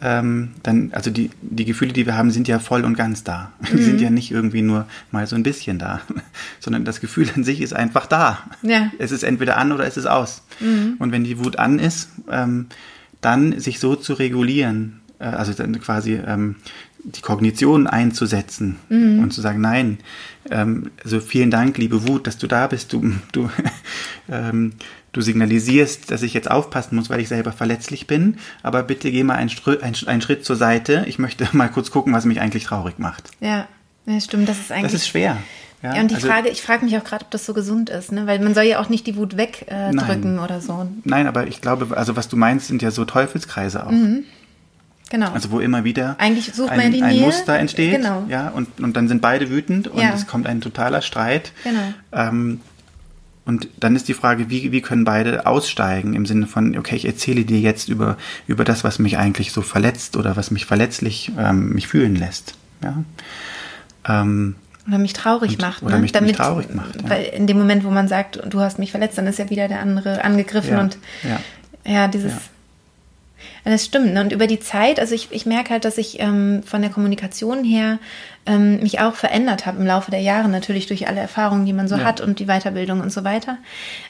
ähm, 0.00 0.50
dann, 0.62 0.90
also 0.92 1.10
die, 1.10 1.30
die 1.42 1.64
Gefühle, 1.64 1.92
die 1.92 2.06
wir 2.06 2.16
haben, 2.16 2.30
sind 2.30 2.46
ja 2.46 2.60
voll 2.60 2.84
und 2.84 2.96
ganz 2.96 3.24
da. 3.24 3.50
Die 3.72 3.74
Mhm. 3.74 3.82
sind 3.84 4.00
ja 4.00 4.10
nicht 4.10 4.30
irgendwie 4.30 4.62
nur 4.62 4.86
mal 5.10 5.26
so 5.26 5.34
ein 5.34 5.42
bisschen 5.42 5.80
da, 5.80 6.02
sondern 6.60 6.84
das 6.84 7.00
Gefühl 7.00 7.28
an 7.34 7.42
sich 7.42 7.60
ist 7.60 7.74
einfach 7.74 8.06
da. 8.06 8.38
Ja. 8.62 8.92
Es 9.00 9.10
ist 9.10 9.24
entweder 9.24 9.56
an 9.56 9.72
oder 9.72 9.84
es 9.86 9.96
ist 9.96 10.06
aus. 10.06 10.42
Und 10.60 11.10
wenn 11.12 11.24
die 11.24 11.38
Wut 11.40 11.58
an 11.58 11.80
ist, 11.80 12.10
ähm, 12.30 12.66
dann 13.20 13.58
sich 13.58 13.80
so 13.80 13.96
zu 13.96 14.14
regulieren, 14.14 15.00
äh, 15.18 15.24
also 15.24 15.52
dann 15.52 15.80
quasi 15.80 16.14
ähm, 16.14 16.54
die 17.04 17.20
Kognition 17.20 17.86
einzusetzen 17.86 18.76
und 18.90 19.32
zu 19.32 19.40
sagen, 19.40 19.60
nein, 19.60 19.98
ähm, 20.50 20.90
also 21.02 21.20
vielen 21.20 21.50
Dank, 21.50 21.78
liebe 21.78 22.06
Wut, 22.08 22.26
dass 22.26 22.38
du 22.38 22.46
da 22.46 22.66
bist, 22.66 22.92
du, 22.92 23.12
du, 23.32 23.50
ähm, 24.28 24.72
du 25.12 25.20
signalisierst, 25.20 26.10
dass 26.10 26.22
ich 26.22 26.34
jetzt 26.34 26.50
aufpassen 26.50 26.96
muss, 26.96 27.10
weil 27.10 27.20
ich 27.20 27.28
selber 27.28 27.52
verletzlich 27.52 28.06
bin, 28.06 28.38
aber 28.62 28.82
bitte 28.82 29.10
geh 29.10 29.24
mal 29.24 29.36
einen, 29.36 29.50
Str 29.50 29.82
einen, 29.82 29.96
einen 30.06 30.22
Schritt 30.22 30.44
zur 30.44 30.56
Seite. 30.56 31.04
Ich 31.06 31.18
möchte 31.18 31.48
mal 31.56 31.68
kurz 31.68 31.90
gucken, 31.90 32.12
was 32.12 32.24
mich 32.24 32.40
eigentlich 32.40 32.64
traurig 32.64 32.98
macht. 32.98 33.30
Ja, 33.40 33.66
ja 34.06 34.20
stimmt. 34.20 34.48
Das 34.48 34.58
ist 34.58 34.72
eigentlich. 34.72 34.92
Das 34.92 35.02
ist 35.02 35.08
schwer. 35.08 35.38
Ja, 35.82 35.94
ja 35.94 36.00
und 36.02 36.10
die 36.10 36.16
also, 36.16 36.26
Frage, 36.26 36.48
ich 36.48 36.62
frage 36.62 36.84
mich 36.84 36.96
auch 36.96 37.04
gerade, 37.04 37.24
ob 37.24 37.30
das 37.30 37.46
so 37.46 37.54
gesund 37.54 37.88
ist, 37.90 38.10
ne? 38.10 38.26
weil 38.26 38.40
man 38.40 38.54
soll 38.54 38.64
ja 38.64 38.80
auch 38.80 38.88
nicht 38.88 39.06
die 39.06 39.16
Wut 39.16 39.36
wegdrücken 39.36 40.38
äh, 40.38 40.40
oder 40.40 40.60
so. 40.60 40.88
Nein, 41.04 41.28
aber 41.28 41.46
ich 41.46 41.60
glaube, 41.60 41.96
also 41.96 42.16
was 42.16 42.28
du 42.28 42.36
meinst, 42.36 42.66
sind 42.66 42.82
ja 42.82 42.90
so 42.90 43.04
Teufelskreise 43.04 43.86
auch. 43.86 43.90
Mhm. 43.92 44.24
Genau. 45.10 45.30
Also 45.32 45.50
wo 45.50 45.60
immer 45.60 45.84
wieder 45.84 46.16
Eigentlich 46.18 46.52
sucht 46.52 46.70
ein, 46.70 46.92
die 46.92 47.02
ein 47.02 47.14
Nähe. 47.14 47.22
Muster 47.26 47.58
entsteht. 47.58 47.92
Genau. 47.96 48.24
Ja, 48.28 48.48
und, 48.50 48.80
und 48.80 48.96
dann 48.96 49.08
sind 49.08 49.22
beide 49.22 49.48
wütend 49.50 49.88
und 49.88 50.00
Ja. 50.00 50.12
es 50.14 50.26
kommt 50.26 50.46
ein 50.46 50.60
totaler 50.60 51.00
Streit. 51.00 51.52
Genau. 51.64 51.80
Ähm, 52.12 52.60
und 53.46 53.68
dann 53.80 53.96
ist 53.96 54.08
die 54.08 54.12
Frage, 54.14 54.50
wie, 54.50 54.70
wie 54.72 54.82
können 54.82 55.04
beide 55.04 55.46
aussteigen 55.46 56.12
im 56.12 56.26
Sinne 56.26 56.46
von, 56.46 56.76
okay, 56.76 56.96
ich 56.96 57.06
erzähle 57.06 57.46
dir 57.46 57.58
jetzt 57.58 57.88
über, 57.88 58.18
über 58.46 58.64
das, 58.64 58.84
was 58.84 58.98
mich 58.98 59.16
eigentlich 59.16 59.52
so 59.52 59.62
verletzt 59.62 60.16
oder 60.16 60.36
was 60.36 60.50
mich 60.50 60.66
verletzlich 60.66 61.32
ähm, 61.38 61.70
mich 61.72 61.88
fühlen 61.88 62.14
lässt. 62.14 62.54
Ja? 62.84 63.02
Ähm, 64.06 64.56
Oder 64.86 64.98
mich 64.98 65.14
traurig 65.14 65.52
Und- 65.52 65.62
macht. 65.62 65.82
oder 65.82 65.96
ne? 65.96 66.02
mich- 66.02 66.20
mich 66.20 66.32
traurig 66.32 66.74
macht, 66.74 67.00
ja. 67.02 67.08
Weil 67.08 67.24
in 67.24 67.46
dem 67.46 67.56
Moment, 67.58 67.84
wo 67.84 67.90
man 67.90 68.08
sagt, 68.08 68.40
du 68.46 68.60
hast 68.60 68.78
mich 68.78 68.90
verletzt, 68.90 69.16
dann 69.16 69.26
ist 69.26 69.38
ja 69.38 69.48
wieder 69.48 69.68
der 69.68 69.80
andere 69.80 70.22
angegriffen 70.24 70.72
ja, 70.72 70.80
und 70.80 70.98
ja. 71.24 71.40
ja, 71.90 72.08
dieses. 72.08 72.32
Das 73.64 73.84
stimmt. 73.84 74.14
ne? 74.14 74.20
Und 74.20 74.32
über 74.32 74.46
die 74.46 74.60
Zeit, 74.60 74.98
also 74.98 75.14
ich, 75.14 75.28
ich 75.30 75.44
merke 75.46 75.70
halt, 75.70 75.84
dass 75.84 75.98
ich 75.98 76.20
ähm, 76.20 76.62
von 76.64 76.80
der 76.82 76.90
Kommunikation 76.90 77.64
her 77.64 77.98
ähm, 78.46 78.80
mich 78.80 79.00
auch 79.00 79.14
verändert 79.14 79.66
habe 79.66 79.78
im 79.78 79.86
Laufe 79.86 80.10
der 80.10 80.20
Jahre, 80.20 80.48
natürlich 80.48 80.86
durch 80.86 81.06
alle 81.06 81.20
Erfahrungen, 81.20 81.66
die 81.66 81.72
man 81.74 81.86
so 81.88 81.96
Ja. 81.96 82.04
hat 82.04 82.20
und 82.22 82.38
die 82.38 82.46
Weiterbildung 82.46 83.00
und 83.00 83.12
so 83.12 83.24
weiter. 83.24 83.58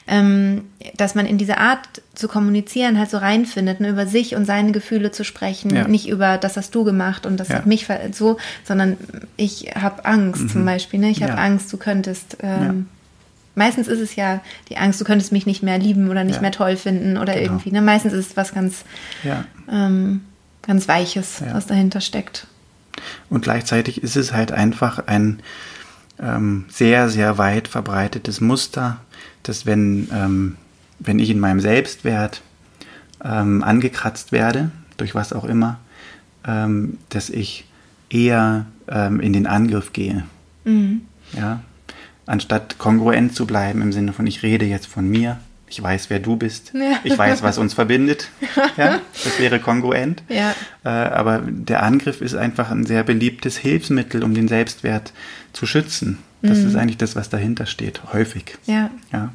Ähm, 0.07 0.65
dass 0.95 1.13
man 1.15 1.25
in 1.25 1.37
diese 1.37 1.57
Art 1.57 1.79
zu 2.15 2.27
kommunizieren 2.27 2.97
halt 2.97 3.09
so 3.09 3.17
reinfindet, 3.17 3.79
ne? 3.81 3.89
über 3.89 4.05
sich 4.07 4.35
und 4.35 4.45
seine 4.45 4.71
Gefühle 4.71 5.11
zu 5.11 5.23
sprechen, 5.25 5.75
Ja. 5.75 5.87
nicht 5.87 6.07
über 6.07 6.37
das 6.37 6.55
hast 6.57 6.73
du 6.73 6.83
gemacht 6.83 7.25
und 7.25 7.37
das 7.37 7.49
Ja. 7.49 7.55
hat 7.55 7.65
mich 7.65 7.85
ver 7.85 7.99
so, 8.13 8.37
sondern 8.63 8.97
ich 9.35 9.71
habe 9.75 10.05
Angst 10.05 10.49
zum 10.51 10.63
Beispiel. 10.65 10.99
Ne? 10.99 11.09
Ich 11.09 11.21
habe 11.21 11.33
Mhm. 11.33 11.39
Angst, 11.39 11.71
du 11.73 11.77
könntest. 11.77 12.37
Ähm, 12.41 12.87
Meistens 13.59 13.87
ist 13.89 13.99
es 13.99 14.15
ja 14.15 14.41
die 14.69 14.77
Angst, 14.77 14.99
du 15.01 15.05
könntest 15.05 15.31
mich 15.33 15.45
nicht 15.45 15.61
mehr 15.61 15.77
lieben 15.77 16.09
oder 16.09 16.23
nicht 16.23 16.35
Ja. 16.37 16.41
mehr 16.41 16.51
toll 16.51 16.77
finden 16.77 17.17
oder 17.17 17.33
Genau. 17.33 17.43
irgendwie. 17.45 17.71
Ne? 17.71 17.81
Meistens 17.81 18.13
ist 18.13 18.31
es 18.31 18.37
was 18.37 18.53
ganz, 18.53 18.85
ja. 19.23 19.43
ähm, 19.71 20.21
ganz 20.63 20.87
Weiches, 20.87 21.41
Ja. 21.45 21.53
was 21.53 21.67
dahinter 21.67 21.99
steckt. 22.01 22.47
Und 23.29 23.41
gleichzeitig 23.43 24.01
ist 24.01 24.15
es 24.15 24.33
halt 24.33 24.51
einfach 24.53 25.05
ein 25.07 25.39
ähm, 26.21 26.65
sehr, 26.69 27.09
sehr 27.09 27.37
weit 27.37 27.67
verbreitetes 27.69 28.41
Muster, 28.41 28.97
dass 29.43 29.65
wenn, 29.65 30.09
ähm, 30.13 30.55
wenn 30.99 31.19
ich 31.19 31.29
in 31.29 31.39
meinem 31.39 31.59
Selbstwert 31.61 32.41
ähm, 33.23 33.63
angekratzt 33.63 34.31
werde, 34.31 34.71
durch 34.97 35.15
was 35.15 35.31
auch 35.33 35.45
immer, 35.45 35.79
ähm, 36.47 36.97
dass 37.09 37.29
ich 37.29 37.65
eher 38.09 38.65
ähm, 38.89 39.19
in 39.21 39.31
den 39.33 39.47
Angriff 39.47 39.93
gehe. 39.93 40.23
Ja? 41.33 41.61
Anstatt 42.29 42.77
kongruent 42.77 43.33
zu 43.33 43.47
bleiben 43.47 43.81
im 43.81 43.91
Sinne 43.91 44.13
von, 44.13 44.27
ich 44.27 44.43
rede 44.43 44.63
jetzt 44.63 44.85
von 44.85 45.09
mir, 45.09 45.39
ich 45.67 45.81
weiß, 45.81 46.11
wer 46.11 46.19
du 46.19 46.35
bist, 46.35 46.73
Ja. 46.75 46.99
ich 47.03 47.17
weiß, 47.17 47.41
was 47.41 47.57
uns 47.57 47.73
verbindet. 47.73 48.29
Ja? 48.77 49.01
Das 49.23 49.39
wäre 49.39 49.59
kongruent. 49.59 50.21
Ja. 50.29 50.53
Äh, 50.85 50.89
aber 50.89 51.41
der 51.47 51.81
Angriff 51.81 52.21
ist 52.21 52.35
einfach 52.35 52.69
ein 52.69 52.85
sehr 52.85 53.03
beliebtes 53.03 53.57
Hilfsmittel, 53.57 54.23
um 54.23 54.35
den 54.35 54.47
Selbstwert 54.47 55.11
zu 55.53 55.65
schützen. 55.65 56.19
Das 56.43 56.59
ist 56.59 56.75
eigentlich 56.75 56.97
das, 56.97 57.15
was 57.15 57.29
dahinter 57.29 57.65
steht, 57.65 58.13
häufig. 58.13 58.57
Ja. 58.67 58.91
Ja, 59.11 59.33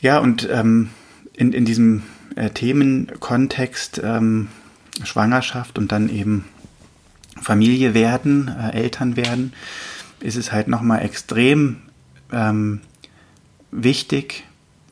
ja 0.00 0.18
und 0.18 0.48
ähm, 0.50 0.90
in, 1.32 1.52
in 1.52 1.64
diesem 1.64 2.02
äh, 2.34 2.50
Themenkontext 2.50 4.00
ähm, 4.04 4.48
Schwangerschaft 5.04 5.78
und 5.78 5.92
dann 5.92 6.08
eben 6.08 6.44
Familie 7.40 7.94
werden, 7.94 8.50
äh, 8.60 8.76
Eltern 8.76 9.16
werden, 9.16 9.52
ist 10.20 10.36
es 10.36 10.52
halt 10.52 10.68
nochmal 10.68 11.02
extrem 11.02 11.76
ähm, 12.32 12.80
wichtig 13.70 14.44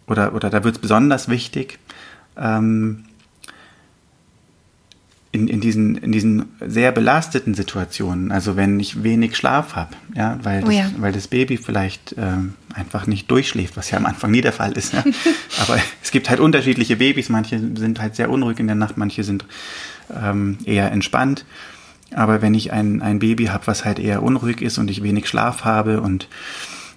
oder, 0.07 0.35
oder 0.35 0.51
da 0.51 0.65
wird 0.65 0.77
es 0.77 0.81
besonders 0.81 1.29
wichtig, 1.29 1.79
ähm, 2.37 3.05
in, 5.33 5.49
in, 5.49 5.61
diesen, 5.61 5.97
in 5.97 6.13
diesen 6.13 6.47
sehr 6.67 6.93
belasteten 6.93 7.55
Situationen, 7.55 8.33
also 8.33 8.57
wenn 8.57 8.81
ich 8.81 9.03
wenig 9.03 9.37
Schlaf 9.37 9.75
habe, 9.75 9.95
ja, 10.15 10.39
weil, 10.43 10.63
Oh 10.63 10.67
das, 10.67 10.75
ja. 10.75 10.91
weil 10.99 11.13
das 11.13 11.29
Baby 11.29 11.59
vielleicht 11.59 12.15
ähm, 12.17 12.55
einfach 12.73 13.07
nicht 13.07 13.31
durchschläft, 13.31 13.77
was 13.77 13.91
ja 13.91 13.99
am 13.99 14.07
Anfang 14.07 14.31
nie 14.31 14.41
der 14.41 14.53
Fall 14.53 14.73
ist. 14.73 14.95
Ja. 14.95 15.05
Aber 15.61 15.79
es 16.03 16.11
gibt 16.11 16.31
halt 16.31 16.41
unterschiedliche 16.41 16.97
Babys, 16.97 17.29
manche 17.29 17.59
sind 17.59 18.01
halt 18.01 18.17
sehr 18.17 18.31
unruhig 18.31 18.59
in 18.61 18.67
der 18.67 18.77
Nacht, 18.77 18.97
manche 18.97 19.25
sind 19.25 19.45
ähm, 20.11 20.59
eher 20.65 20.91
entspannt. 20.91 21.45
Aber 22.15 22.43
wenn 22.43 22.55
ich 22.55 22.73
ein, 22.73 23.03
ein 23.03 23.19
Baby 23.19 23.47
habe, 23.47 23.67
was 23.67 23.85
halt 23.85 23.99
eher 23.99 24.23
unruhig 24.23 24.63
ist 24.63 24.79
und 24.79 24.91
ich 24.91 25.03
wenig 25.03 25.29
Schlaf 25.29 25.65
habe 25.65 26.01
und 26.01 26.29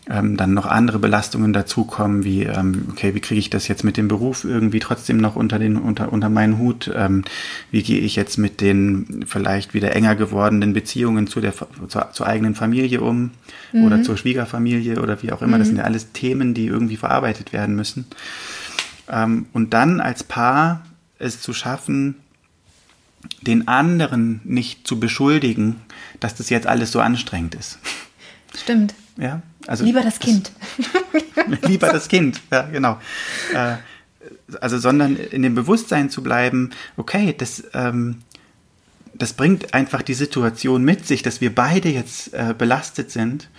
ähm, 0.09 0.37
dann 0.37 0.53
noch 0.53 0.65
andere 0.65 0.97
Belastungen 0.97 1.53
dazukommen, 1.53 2.23
wie, 2.23 2.43
ähm, 2.43 2.87
okay, 2.89 3.13
wie 3.13 3.19
kriege 3.19 3.39
ich 3.39 3.51
das 3.51 3.67
jetzt 3.67 3.83
mit 3.83 3.95
dem 3.95 4.07
Beruf 4.07 4.43
irgendwie 4.43 4.79
trotzdem 4.79 5.17
noch 5.17 5.35
unter, 5.35 5.59
den, 5.59 5.77
unter, 5.77 6.11
unter 6.11 6.29
meinen 6.29 6.57
Hut? 6.57 6.91
Ähm, 6.95 7.23
wie 7.69 7.83
gehe 7.83 7.99
ich 7.99 8.15
jetzt 8.15 8.37
mit 8.37 8.59
den 8.59 9.23
vielleicht 9.27 9.73
wieder 9.73 9.95
enger 9.95 10.15
gewordenen 10.15 10.73
Beziehungen 10.73 11.27
zu 11.27 11.41
der, 11.41 11.53
zur, 11.87 12.11
zur 12.11 12.27
eigenen 12.27 12.55
Familie 12.55 13.01
um 13.01 13.31
oder 13.73 14.01
zur 14.01 14.17
Schwiegerfamilie 14.17 14.99
oder 14.99 15.21
wie 15.21 15.31
auch 15.31 15.43
immer? 15.43 15.59
Das 15.59 15.67
sind 15.67 15.77
ja 15.77 15.83
alles 15.83 16.11
Themen, 16.11 16.55
die 16.55 16.65
irgendwie 16.65 16.97
verarbeitet 16.97 17.53
werden 17.53 17.75
müssen. 17.75 18.07
Ähm, 19.09 19.45
und 19.53 19.73
dann 19.73 20.01
als 20.01 20.23
Paar 20.23 20.85
es 21.19 21.39
zu 21.39 21.53
schaffen, 21.53 22.15
den 23.41 23.67
anderen 23.67 24.41
nicht 24.43 24.87
zu 24.87 24.99
beschuldigen, 24.99 25.77
dass 26.19 26.35
das 26.35 26.49
jetzt 26.49 26.67
alles 26.67 26.91
so 26.91 26.99
anstrengend 26.99 27.55
ist. 27.55 27.79
Stimmt. 28.55 28.93
Ja, 29.17 29.41
also 29.67 29.83
Lieber 29.83 30.01
das 30.01 30.19
Kind. 30.19 30.51
lieber 31.67 31.87
das 31.87 32.07
Kind, 32.07 32.41
ja, 32.51 32.63
genau. 32.63 32.97
Äh, 33.53 33.75
also, 34.61 34.77
sondern 34.79 35.15
in 35.15 35.43
dem 35.43 35.55
Bewusstsein 35.55 36.09
zu 36.09 36.23
bleiben, 36.23 36.71
okay, 36.97 37.35
das, 37.37 37.63
ähm, 37.73 38.17
das 39.13 39.33
bringt 39.33 39.73
einfach 39.73 40.01
die 40.01 40.13
Situation 40.13 40.83
mit 40.83 41.05
sich, 41.05 41.21
dass 41.21 41.41
wir 41.41 41.53
beide 41.53 41.89
jetzt 41.89 42.33
äh, 42.33 42.55
belastet 42.57 43.11
sind 43.11 43.49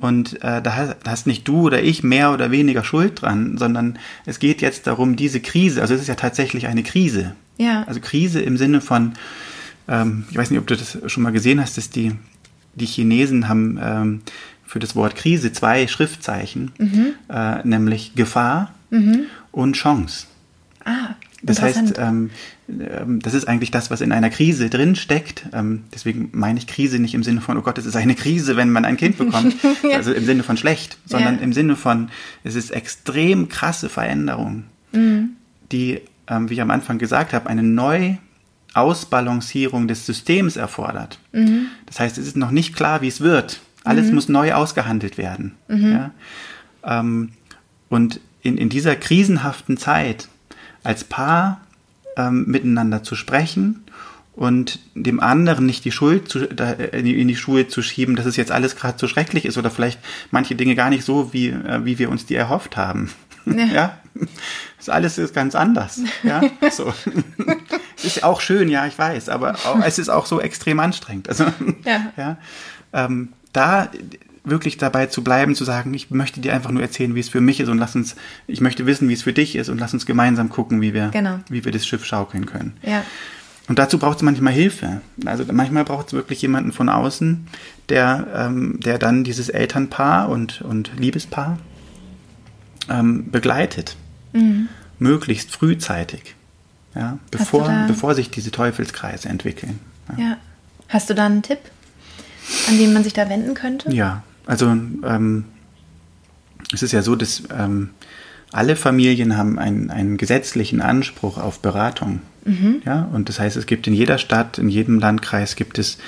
und 0.00 0.42
äh, 0.42 0.62
da 0.62 0.96
hast 1.06 1.26
nicht 1.26 1.46
du 1.48 1.62
oder 1.62 1.82
ich 1.82 2.02
mehr 2.02 2.32
oder 2.32 2.50
weniger 2.50 2.84
Schuld 2.84 3.22
dran, 3.22 3.58
sondern 3.58 3.98
es 4.26 4.38
geht 4.38 4.62
jetzt 4.62 4.86
darum, 4.86 5.16
diese 5.16 5.40
Krise, 5.40 5.80
also 5.80 5.94
es 5.94 6.02
ist 6.02 6.06
ja 6.06 6.14
tatsächlich 6.14 6.66
eine 6.66 6.82
Krise. 6.82 7.34
Ja. 7.58 7.84
Also 7.86 8.00
Krise 8.00 8.40
im 8.40 8.56
Sinne 8.56 8.80
von, 8.80 9.12
ähm, 9.88 10.24
ich 10.30 10.36
weiß 10.36 10.50
nicht, 10.50 10.58
ob 10.60 10.66
du 10.66 10.76
das 10.76 10.98
schon 11.06 11.22
mal 11.22 11.32
gesehen 11.32 11.60
hast, 11.60 11.76
dass 11.76 11.90
die, 11.90 12.12
die 12.74 12.86
Chinesen 12.86 13.48
haben 13.48 13.78
ähm, 13.82 14.20
für 14.64 14.78
das 14.78 14.94
Wort 14.96 15.16
Krise 15.16 15.52
zwei 15.52 15.86
Schriftzeichen, 15.86 16.72
äh, 17.28 17.66
nämlich 17.66 18.14
Gefahr 18.14 18.74
und 19.52 19.72
Chance. 19.74 20.26
Ah, 20.84 21.14
Das 21.42 21.60
heißt, 21.62 21.94
ähm, 21.98 22.30
ähm, 22.68 23.20
das 23.20 23.34
ist 23.34 23.46
eigentlich 23.48 23.70
das, 23.70 23.90
was 23.90 24.00
in 24.00 24.12
einer 24.12 24.28
Krise 24.30 24.68
drin 24.70 24.94
steckt. 24.96 25.46
Ähm, 25.52 25.84
deswegen 25.94 26.30
meine 26.32 26.58
ich 26.58 26.66
Krise 26.66 26.98
nicht 26.98 27.14
im 27.14 27.22
Sinne 27.22 27.40
von, 27.40 27.56
oh 27.58 27.62
Gott, 27.62 27.78
es 27.78 27.86
ist 27.86 27.96
eine 27.96 28.14
Krise, 28.14 28.56
wenn 28.56 28.70
man 28.70 28.84
ein 28.84 28.96
Kind 28.96 29.16
bekommt. 29.18 29.54
Also 29.92 30.12
im 30.12 30.24
Sinne 30.24 30.42
von 30.42 30.56
schlecht, 30.56 30.98
sondern 31.06 31.36
Ja. 31.36 31.40
im 31.42 31.52
Sinne 31.52 31.76
von, 31.76 32.10
es 32.44 32.54
ist 32.54 32.70
extrem 32.70 33.48
krasse 33.48 33.88
Veränderung, 33.88 34.64
Mhm. 34.92 35.30
die, 35.72 36.00
ähm, 36.28 36.50
wie 36.50 36.54
ich 36.54 36.60
am 36.60 36.70
Anfang 36.70 36.98
gesagt 36.98 37.32
habe, 37.32 37.48
eine 37.48 37.62
Neuausbalancierung 37.62 39.88
des 39.88 40.04
Systems 40.06 40.56
erfordert. 40.56 41.18
Mhm. 41.32 41.68
Das 41.86 41.98
heißt, 42.00 42.18
es 42.18 42.26
ist 42.26 42.36
noch 42.36 42.50
nicht 42.50 42.76
klar, 42.76 43.00
wie 43.02 43.08
es 43.08 43.20
wird. 43.20 43.60
Alles 43.84 44.10
muss 44.12 44.28
neu 44.28 44.52
ausgehandelt 44.52 45.16
werden. 45.16 45.54
Mhm. 45.68 45.92
Ja? 45.92 46.10
Ähm, 46.84 47.30
und 47.88 48.20
in, 48.42 48.58
in 48.58 48.68
dieser 48.68 48.96
krisenhaften 48.96 49.78
Zeit 49.78 50.28
als 50.84 51.04
Paar 51.04 51.60
ähm, 52.16 52.44
miteinander 52.46 53.02
zu 53.02 53.14
sprechen 53.14 53.82
und 54.34 54.78
dem 54.94 55.20
anderen 55.20 55.66
nicht 55.66 55.84
die 55.84 55.92
Schuld 55.92 56.28
zu, 56.28 56.44
in, 56.44 57.04
die, 57.04 57.20
in 57.20 57.28
die 57.28 57.36
Schuhe 57.36 57.66
zu 57.66 57.82
schieben, 57.82 58.14
dass 58.14 58.26
es 58.26 58.36
jetzt 58.36 58.52
alles 58.52 58.76
gerade 58.76 58.98
so 58.98 59.08
schrecklich 59.08 59.44
ist 59.44 59.58
oder 59.58 59.70
vielleicht 59.70 59.98
manche 60.30 60.54
Dinge 60.54 60.76
gar 60.76 60.90
nicht 60.90 61.04
so, 61.04 61.32
wie, 61.32 61.48
äh, 61.48 61.84
wie 61.84 61.98
wir 61.98 62.10
uns 62.10 62.26
die 62.26 62.34
erhofft 62.34 62.76
haben. 62.76 63.10
Ja. 63.56 63.66
ja? 63.66 63.98
Das 64.78 64.88
alles 64.88 65.18
ist 65.18 65.34
ganz 65.34 65.54
anders. 65.54 66.00
Ja, 66.22 66.40
so. 66.70 66.92
Es 67.96 68.04
ist 68.04 68.24
auch 68.24 68.40
schön, 68.40 68.68
ja, 68.68 68.86
ich 68.86 68.98
weiß, 68.98 69.28
aber 69.28 69.54
auch, 69.54 69.80
es 69.84 69.98
ist 69.98 70.08
auch 70.08 70.26
so 70.26 70.40
extrem 70.40 70.80
anstrengend. 70.80 71.28
Also, 71.28 71.44
Ja. 71.84 72.12
ja 72.16 72.36
ähm, 72.92 73.28
da 73.52 73.88
wirklich 74.44 74.78
dabei 74.78 75.06
zu 75.06 75.22
bleiben, 75.22 75.54
zu 75.54 75.64
sagen, 75.64 75.92
ich 75.94 76.10
möchte 76.10 76.40
dir 76.40 76.54
einfach 76.54 76.70
nur 76.70 76.82
erzählen, 76.82 77.14
wie 77.14 77.20
es 77.20 77.28
für 77.28 77.40
mich 77.40 77.60
ist 77.60 77.68
und 77.68 77.78
lass 77.78 77.94
uns, 77.94 78.16
ich 78.46 78.60
möchte 78.60 78.86
wissen, 78.86 79.08
wie 79.08 79.12
es 79.12 79.22
für 79.22 79.32
dich 79.32 79.56
ist 79.56 79.68
und 79.68 79.78
lass 79.78 79.92
uns 79.92 80.06
gemeinsam 80.06 80.48
gucken, 80.48 80.80
wie 80.80 80.94
wir, 80.94 81.08
Genau. 81.08 81.38
wie 81.48 81.64
wir 81.64 81.72
das 81.72 81.86
Schiff 81.86 82.04
schaukeln 82.04 82.46
können. 82.46 82.76
Ja. 82.82 83.04
Und 83.68 83.78
dazu 83.78 83.98
braucht 83.98 84.16
es 84.16 84.22
manchmal 84.22 84.54
Hilfe. 84.54 85.02
Also 85.26 85.44
manchmal 85.52 85.84
braucht 85.84 86.06
es 86.08 86.12
wirklich 86.14 86.40
jemanden 86.40 86.72
von 86.72 86.88
außen, 86.88 87.46
der, 87.90 88.26
ähm, 88.34 88.80
der 88.80 88.98
dann 88.98 89.24
dieses 89.24 89.50
Elternpaar 89.50 90.30
und, 90.30 90.62
und 90.62 90.92
Liebespaar 90.98 91.58
ähm, 92.88 93.30
begleitet. 93.30 93.96
Mhm. 94.32 94.68
Möglichst 94.98 95.52
frühzeitig. 95.52 96.34
Ja, 96.94 97.18
bevor, 97.30 97.70
bevor 97.86 98.14
sich 98.14 98.30
diese 98.30 98.50
Teufelskreise 98.50 99.28
entwickeln. 99.28 99.78
Ja. 100.16 100.24
ja. 100.24 100.36
Hast 100.88 101.10
du 101.10 101.14
da 101.14 101.26
einen 101.26 101.42
Tipp, 101.42 101.58
an 102.68 102.78
den 102.78 102.92
man 102.92 103.04
sich 103.04 103.12
da 103.12 103.28
wenden 103.28 103.54
könnte? 103.54 103.92
Ja, 103.92 104.22
also 104.46 104.66
ähm, 104.66 105.44
es 106.72 106.82
ist 106.82 106.92
ja 106.92 107.02
so, 107.02 107.14
dass 107.14 107.42
ähm, 107.56 107.90
alle 108.52 108.76
Familien 108.76 109.36
haben 109.36 109.58
einen, 109.58 109.90
einen 109.90 110.16
gesetzlichen 110.16 110.80
Anspruch 110.80 111.38
auf 111.38 111.60
Beratung. 111.60 112.20
Mhm. 112.44 112.82
Ja, 112.84 113.08
und 113.12 113.28
das 113.28 113.38
heißt, 113.38 113.56
es 113.56 113.66
gibt 113.66 113.86
in 113.86 113.94
jeder 113.94 114.18
Stadt, 114.18 114.58
in 114.58 114.68
jedem 114.68 114.98
Landkreis 114.98 115.54
gibt 115.54 115.78
es 115.78 115.98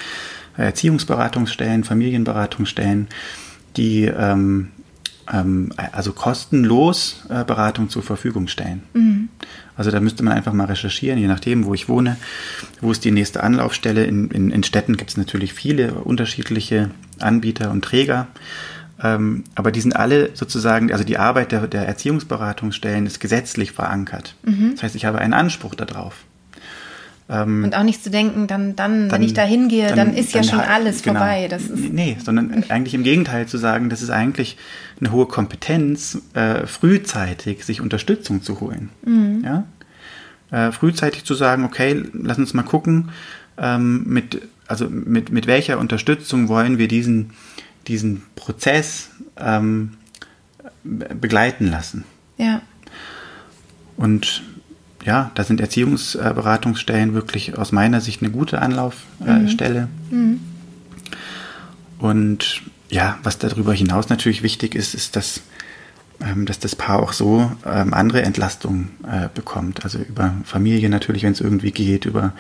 Erziehungsberatungsstellen, 0.57 1.85
Familienberatungsstellen, 1.85 3.09
die 3.77 4.05
ähm, 4.05 4.71
ähm, 5.33 5.73
also 5.93 6.13
kostenlos 6.13 7.25
äh, 7.29 7.45
Beratung 7.45 7.89
zur 7.89 8.03
Verfügung 8.03 8.49
stellen. 8.49 8.83
Mhm. 8.95 9.29
Also 9.77 9.91
da 9.91 10.01
müsste 10.01 10.23
man 10.23 10.35
einfach 10.35 10.53
mal 10.53 10.67
recherchieren, 10.67 11.19
je 11.19 11.27
nachdem, 11.27 11.65
wo 11.65 11.75
ich 11.75 11.89
wohne, 11.89 12.17
wo 12.81 12.93
ist 12.93 13.05
die 13.05 13.11
nächste 13.11 13.43
Anlaufstelle. 13.43 14.05
In, 14.05 14.31
in, 14.31 14.51
in 14.51 14.63
Städten 14.63 14.97
gibt 14.97 15.11
es 15.11 15.17
natürlich 15.17 15.55
viele 15.55 15.95
unterschiedliche 15.95 16.91
Anbieter 17.19 17.71
und 17.71 17.85
Träger. 17.85 18.27
Ähm, 19.03 19.45
aber 19.55 19.73
die 19.73 19.81
sind 19.81 19.97
alle 19.97 20.31
sozusagen, 20.35 20.93
also 20.93 21.05
die 21.05 21.17
Arbeit 21.17 21.53
der, 21.53 21.67
der 21.67 21.87
Erziehungsberatungsstellen 21.87 23.07
ist 23.07 23.21
gesetzlich 23.21 23.73
verankert. 23.73 24.35
Mhm. 24.43 24.73
Das 24.73 24.83
heißt, 24.83 24.95
ich 24.97 25.07
habe 25.07 25.19
einen 25.19 25.33
Anspruch 25.33 25.75
darauf. 25.75 26.25
Ähm, 27.31 27.63
und 27.63 27.77
auch 27.77 27.85
nicht 27.85 28.03
zu 28.03 28.11
denken, 28.11 28.49
dann, 28.49 28.75
dann, 28.75 29.09
dann 29.09 29.13
wenn 29.13 29.23
ich 29.23 29.35
da 29.35 29.43
hingehe, 29.43 29.87
dann, 29.89 29.97
dann, 29.97 30.15
ist 30.15 30.35
ja 30.35 30.43
schon 30.43 30.59
alles 30.59 31.03
genau, 31.03 31.21
vorbei. 31.21 31.47
Das 31.49 31.63
ist 31.63 31.93
nee, 31.93 32.17
sondern 32.23 32.65
eigentlich 32.69 32.95
im 32.95 33.05
Gegenteil 33.05 33.47
zu 33.47 33.57
sagen, 33.57 33.89
das 33.89 34.03
ist 34.03 34.11
eigentlich 34.11 34.57
eine 35.01 35.13
hohe 35.13 35.27
Kompetenz, 35.27 36.21
äh, 36.35 36.67
frühzeitig 36.67 37.65
sich 37.65 37.81
Unterstützung 37.81 38.43
zu 38.43 38.61
holen. 38.61 38.91
Mhm. 39.05 39.45
Ja? 39.45 39.65
Äh, 40.51 40.73
frühzeitig 40.73 41.25
zu 41.25 41.35
sagen, 41.35 41.65
okay, 41.65 42.03
lass 42.13 42.39
uns 42.39 42.53
mal 42.53 42.65
gucken, 42.65 43.11
ähm, 43.59 44.03
mit, 44.07 44.43
also 44.67 44.91
mit, 44.91 45.31
mit 45.31 45.47
welcher 45.47 45.79
Unterstützung 45.79 46.49
wollen 46.49 46.79
wir 46.79 46.89
diesen, 46.89 47.31
diesen 47.87 48.23
Prozess 48.35 49.11
ähm, 49.39 49.93
begleiten 50.83 51.71
lassen. 51.71 52.05
Ja. 52.39 52.63
Und 53.97 54.43
ja, 55.05 55.31
da 55.35 55.45
sind 55.45 55.61
Erziehungsberatungsstellen 55.61 57.15
wirklich 57.15 57.57
aus 57.57 57.73
meiner 57.73 58.01
Sicht 58.01 58.23
eine 58.23 58.31
gute 58.31 58.61
Anlaufstelle. 58.61 59.89
Mhm. 60.11 60.19
Mhm. 60.19 60.41
Und 61.99 62.63
ja, 62.91 63.19
was 63.23 63.39
darüber 63.39 63.73
hinaus 63.73 64.09
natürlich 64.09 64.43
wichtig 64.43 64.75
ist, 64.75 64.95
ist, 64.95 65.17
dass, 65.17 65.43
ähm, 66.21 66.47
dass 66.47 66.59
das 66.59 66.75
Paar 66.77 67.01
auch 67.01 67.13
so 67.13 67.53
ähm, 67.65 67.95
andere 67.95 68.23
Entlastungen 68.23 68.91
äh, 69.11 69.29
bekommt. 69.33 69.85
Also 69.85 69.99
über 69.99 70.35
Familie 70.45 70.89
natürlich, 70.89 71.23
wenn 71.23 71.33
es 71.33 71.41
irgendwie 71.41 71.73
geht, 71.73 72.05
über 72.05 72.33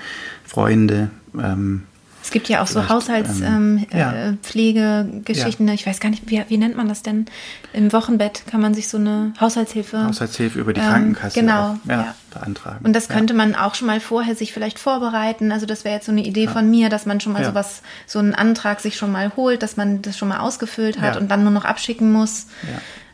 Freunde, 0.44 1.10
ähm, 1.38 1.84
es 2.22 2.30
gibt 2.30 2.48
ja 2.48 2.62
auch 2.62 2.66
so 2.66 2.88
Haushaltspflegegeschichten. 2.88 5.66
Ähm, 5.66 5.68
ja. 5.68 5.74
Ich 5.74 5.86
weiß 5.86 6.00
gar 6.00 6.08
nicht, 6.10 6.30
wie, 6.30 6.42
wie, 6.48 6.58
nennt 6.58 6.76
man 6.76 6.88
das 6.88 7.02
denn? 7.02 7.26
Im 7.72 7.92
Wochenbett 7.92 8.46
kann 8.46 8.60
man 8.60 8.74
sich 8.74 8.88
so 8.88 8.98
eine 8.98 9.32
Haushaltshilfe. 9.40 10.04
Haushaltshilfe 10.04 10.58
über 10.58 10.72
die 10.72 10.80
Krankenkasse 10.80 11.38
ähm, 11.40 11.46
genau, 11.46 11.78
auch, 11.84 11.88
ja, 11.88 12.14
beantragen. 12.32 12.84
Und 12.84 12.94
das 12.94 13.08
könnte 13.08 13.34
man 13.34 13.54
auch 13.54 13.74
schon 13.74 13.86
mal 13.86 14.00
vorher 14.00 14.34
sich 14.34 14.52
vielleicht 14.52 14.78
vorbereiten. 14.78 15.52
Also 15.52 15.66
das 15.66 15.84
wäre 15.84 15.94
jetzt 15.94 16.06
so 16.06 16.12
eine 16.12 16.22
Idee 16.22 16.46
von 16.46 16.70
mir, 16.70 16.90
dass 16.90 17.06
man 17.06 17.20
schon 17.20 17.32
mal 17.32 17.44
sowas, 17.44 17.82
so 18.06 18.18
einen 18.18 18.34
Antrag 18.34 18.80
sich 18.80 18.96
schon 18.96 19.12
mal 19.12 19.32
holt, 19.36 19.62
dass 19.62 19.76
man 19.76 20.02
das 20.02 20.18
schon 20.18 20.28
mal 20.28 20.40
ausgefüllt 20.40 21.00
hat 21.00 21.16
und 21.16 21.30
dann 21.30 21.42
nur 21.42 21.52
noch 21.52 21.64
abschicken 21.64 22.12
muss. 22.12 22.46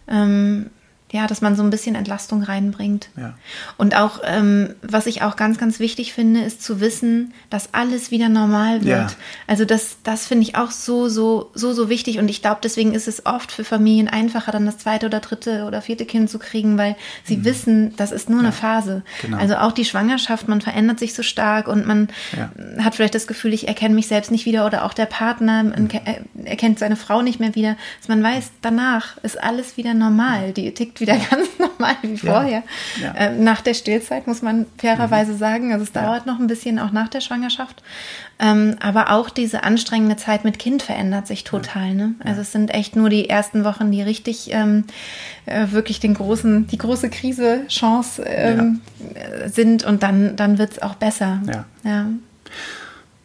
Ähm, 0.08 0.70
ja, 1.12 1.26
dass 1.28 1.40
man 1.40 1.54
so 1.54 1.62
ein 1.62 1.70
bisschen 1.70 1.94
Entlastung 1.94 2.42
reinbringt. 2.42 3.10
Ja. 3.16 3.34
Und 3.76 3.96
auch, 3.96 4.20
ähm, 4.24 4.74
was 4.82 5.06
ich 5.06 5.22
auch 5.22 5.36
ganz, 5.36 5.56
ganz 5.56 5.78
wichtig 5.78 6.12
finde, 6.12 6.40
ist 6.42 6.62
zu 6.62 6.80
wissen, 6.80 7.32
dass 7.48 7.72
alles 7.74 8.10
wieder 8.10 8.28
normal 8.28 8.84
wird. 8.84 9.10
Ja. 9.10 9.16
Also 9.46 9.64
das, 9.64 9.98
das 10.02 10.26
finde 10.26 10.42
ich 10.42 10.56
auch 10.56 10.72
so, 10.72 11.08
so, 11.08 11.50
so, 11.54 11.72
so 11.72 11.88
wichtig. 11.88 12.18
Und 12.18 12.28
ich 12.28 12.42
glaube, 12.42 12.58
deswegen 12.62 12.92
ist 12.92 13.06
es 13.06 13.24
oft 13.24 13.52
für 13.52 13.62
Familien 13.62 14.08
einfacher, 14.08 14.50
dann 14.50 14.66
das 14.66 14.78
zweite 14.78 15.06
oder 15.06 15.20
dritte 15.20 15.64
oder 15.64 15.80
vierte 15.80 16.06
Kind 16.06 16.28
zu 16.28 16.40
kriegen, 16.40 16.76
weil 16.76 16.96
sie 17.22 17.36
mhm. 17.36 17.44
wissen, 17.44 17.96
das 17.96 18.10
ist 18.10 18.28
nur 18.28 18.40
ja. 18.40 18.46
eine 18.46 18.52
Phase. 18.52 19.02
Genau. 19.22 19.36
Also 19.36 19.56
auch 19.56 19.72
die 19.72 19.84
Schwangerschaft, 19.84 20.48
man 20.48 20.60
verändert 20.60 20.98
sich 20.98 21.14
so 21.14 21.22
stark 21.22 21.68
und 21.68 21.86
man 21.86 22.08
hat 22.78 22.96
vielleicht 22.96 23.14
das 23.14 23.28
Gefühl, 23.28 23.54
ich 23.54 23.68
erkenne 23.68 23.94
mich 23.94 24.08
selbst 24.08 24.32
nicht 24.32 24.44
wieder 24.44 24.66
oder 24.66 24.84
auch 24.84 24.92
der 24.92 25.06
Partner 25.06 25.62
mhm. 25.62 25.88
erkennt 26.44 26.80
seine 26.80 26.96
Frau 26.96 27.22
nicht 27.22 27.38
mehr 27.38 27.54
wieder. 27.54 27.76
Dass 28.00 28.08
man 28.08 28.22
weiß, 28.22 28.50
danach 28.60 29.18
ist 29.18 29.40
alles 29.40 29.76
wieder 29.76 29.94
normal. 29.94 30.52
Die 30.52 30.74
tickt 30.74 30.95
lebt 30.96 31.00
wieder 31.00 31.16
ganz 31.30 31.48
normal 31.58 31.96
wie 32.02 32.16
vorher. 32.16 32.62
Ja. 33.00 33.14
Ähm, 33.16 33.44
nach 33.44 33.60
der 33.60 33.74
Stillzeit 33.74 34.26
muss 34.26 34.42
man 34.42 34.66
fairerweise 34.78 35.32
mhm. 35.32 35.38
sagen, 35.38 35.72
also 35.72 35.84
es 35.84 35.92
dauert 35.92 36.26
noch 36.26 36.38
ein 36.38 36.46
bisschen 36.46 36.78
auch 36.78 36.92
nach 36.92 37.08
der 37.08 37.20
Schwangerschaft. 37.20 37.82
Ähm, 38.38 38.76
aber 38.80 39.12
auch 39.12 39.30
diese 39.30 39.64
anstrengende 39.64 40.16
Zeit 40.16 40.44
mit 40.44 40.58
Kind 40.58 40.82
verändert 40.82 41.26
sich 41.26 41.44
total. 41.44 41.94
Ne? 41.94 42.14
Also 42.22 42.42
es 42.42 42.52
sind 42.52 42.72
echt 42.72 42.94
nur 42.94 43.08
die 43.08 43.30
ersten 43.30 43.64
Wochen, 43.64 43.90
die 43.90 44.02
richtig 44.02 44.52
ähm, 44.52 44.84
äh, 45.46 45.68
wirklich 45.70 46.00
den 46.00 46.14
großen, 46.14 46.66
die 46.66 46.78
große 46.78 47.08
Krise, 47.08 47.62
Chance 47.68 48.22
ähm, 48.26 48.80
sind 49.46 49.84
und 49.84 50.02
dann, 50.02 50.36
dann 50.36 50.58
wird 50.58 50.72
es 50.72 50.82
auch 50.82 50.96
besser. 50.96 51.40
Ja. 51.46 51.64
ja. 51.82 52.06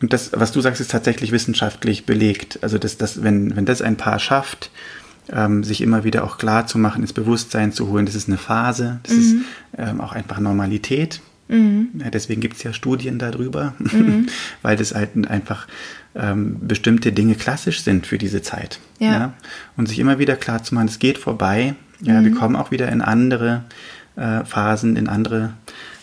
Und 0.01 0.13
das, 0.13 0.31
was 0.33 0.51
du 0.51 0.61
sagst, 0.61 0.81
ist 0.81 0.91
tatsächlich 0.91 1.31
wissenschaftlich 1.31 2.05
belegt. 2.05 2.59
Also, 2.63 2.79
dass, 2.79 2.97
dass 2.97 3.21
wenn, 3.21 3.55
wenn 3.55 3.65
das 3.65 3.83
ein 3.83 3.97
Paar 3.97 4.17
schafft, 4.17 4.71
ähm, 5.29 5.63
sich 5.63 5.81
immer 5.81 6.03
wieder 6.03 6.23
auch 6.23 6.37
klar 6.37 6.67
zu 6.67 6.77
machen, 6.77 7.01
ins 7.01 7.13
Bewusstsein 7.13 7.71
zu 7.71 7.87
holen, 7.87 8.05
das 8.05 8.15
ist 8.15 8.27
eine 8.27 8.37
Phase, 8.37 8.99
das 9.03 9.13
mhm. 9.13 9.19
ist 9.19 9.35
ähm, 9.77 10.01
auch 10.01 10.13
einfach 10.13 10.39
Normalität. 10.39 11.21
Mhm. 11.47 11.89
Ja, 11.99 12.09
deswegen 12.09 12.39
gibt 12.39 12.55
es 12.55 12.63
ja 12.63 12.71
Studien 12.71 13.19
darüber, 13.19 13.73
mhm. 13.79 14.27
weil 14.61 14.77
das 14.77 14.95
halt 14.95 15.27
einfach 15.27 15.67
ähm, 16.15 16.57
bestimmte 16.61 17.11
Dinge 17.11 17.35
klassisch 17.35 17.81
sind 17.81 18.07
für 18.07 18.17
diese 18.17 18.41
Zeit. 18.41 18.79
Ja. 18.99 19.11
ja. 19.11 19.33
Und 19.77 19.87
sich 19.87 19.99
immer 19.99 20.17
wieder 20.17 20.35
klar 20.35 20.63
zu 20.63 20.75
machen, 20.75 20.87
es 20.87 20.99
geht 20.99 21.17
vorbei. 21.17 21.75
Ja, 22.01 22.23
wir 22.23 22.31
mhm. 22.31 22.35
kommen 22.35 22.55
auch 22.55 22.71
wieder 22.71 22.89
in 22.89 23.01
andere 23.01 23.63
äh, 24.15 24.43
Phasen, 24.45 24.95
in 24.95 25.07
andere 25.07 25.53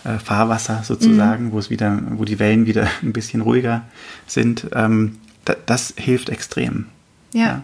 äh, 0.04 0.18
Fahrwasser 0.18 0.83
sozusagen, 0.85 1.46
mhm. 1.46 1.52
wo 1.52 1.59
es 1.59 1.70
wieder, 1.70 2.00
wo 2.11 2.24
die 2.24 2.38
Wellen 2.38 2.66
wieder 2.66 2.88
ein 3.02 3.12
bisschen 3.12 3.40
ruhiger 3.40 3.83
sind. 4.26 4.66
Ähm, 4.72 5.16
da, 5.44 5.57
das 5.66 5.94
hilft 5.96 6.28
extrem. 6.28 6.87
ja. 7.33 7.62